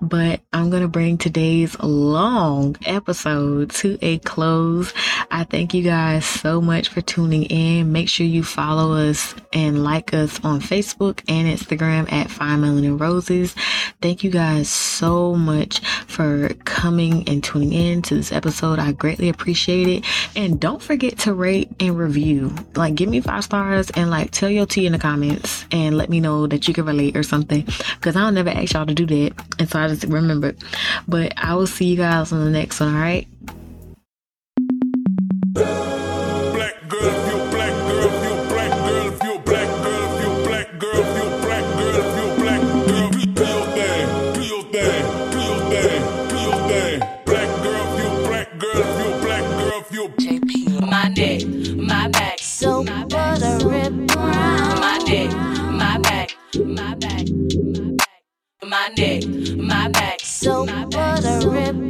But 0.00 0.40
I'm 0.52 0.70
going 0.70 0.82
to 0.82 0.88
bring 0.88 1.18
today's 1.18 1.78
long 1.80 2.76
episode 2.86 3.70
to 3.72 3.98
a 4.02 4.18
close. 4.18 4.92
I 5.30 5.44
thank 5.44 5.74
you 5.74 5.82
guys 5.82 6.24
so 6.24 6.60
much 6.60 6.88
for 6.88 7.00
tuning 7.00 7.44
in. 7.44 7.92
Make 7.92 8.08
sure 8.08 8.26
you 8.26 8.42
follow 8.42 8.94
us 8.94 9.34
and 9.52 9.84
like 9.84 10.14
us 10.14 10.42
on 10.44 10.60
Facebook 10.60 11.22
and 11.28 11.48
Instagram 11.48 12.10
at 12.12 12.30
Fine 12.30 12.54
and 12.54 13.00
Roses. 13.00 13.54
Thank 14.00 14.22
you 14.22 14.30
guys 14.30 14.68
so 14.68 15.34
much 15.34 15.80
for 16.06 16.48
coming 16.64 17.28
and 17.28 17.42
tuning 17.42 17.72
in 17.72 18.02
to 18.02 18.14
this 18.14 18.32
episode. 18.32 18.78
I 18.78 18.92
greatly 18.92 19.28
appreciate 19.28 19.88
it. 19.88 20.04
And 20.36 20.60
don't 20.60 20.82
forget 20.82 21.18
to 21.20 21.34
rate 21.34 21.70
and 21.80 21.98
review. 21.98 22.54
Like, 22.74 22.94
give 22.94 23.08
me 23.08 23.20
five 23.20 23.44
stars 23.44 23.90
and 23.90 24.10
like 24.10 24.30
tell 24.30 24.50
your 24.50 24.66
tea 24.66 24.86
in 24.86 24.92
the 24.92 24.98
comments 24.98 25.64
and 25.70 25.96
let 25.96 26.10
me 26.10 26.20
know 26.20 26.46
that 26.46 26.63
you 26.68 26.74
can 26.74 26.84
relate 26.84 27.16
or 27.16 27.22
something 27.22 27.64
because 27.94 28.16
I'll 28.16 28.32
never 28.32 28.50
ask 28.50 28.74
y'all 28.74 28.86
to 28.86 28.94
do 28.94 29.06
that. 29.06 29.32
And 29.58 29.68
so 29.68 29.80
I 29.80 29.88
just 29.88 30.04
remembered. 30.04 30.56
But 31.06 31.34
I 31.36 31.54
will 31.54 31.66
see 31.66 31.86
you 31.86 31.96
guys 31.96 32.32
on 32.32 32.44
the 32.44 32.50
next 32.50 32.80
one, 32.80 32.94
all 32.94 33.00
right? 33.00 33.26
My 58.84 58.94
neck, 58.96 59.24
my 59.56 59.88
back, 59.88 60.20
so 60.20 60.66
buttery 60.66 61.72
brown. 61.72 61.83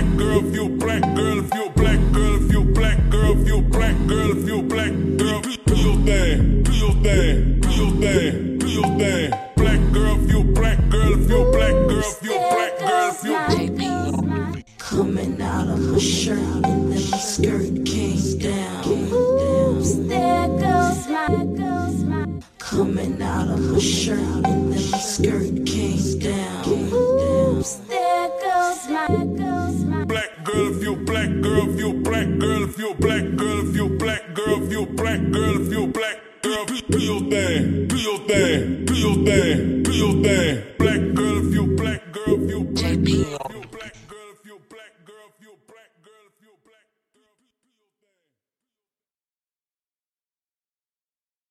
Black 0.00 0.16
girl, 0.16 0.46
if 0.46 0.54
you 0.54 0.79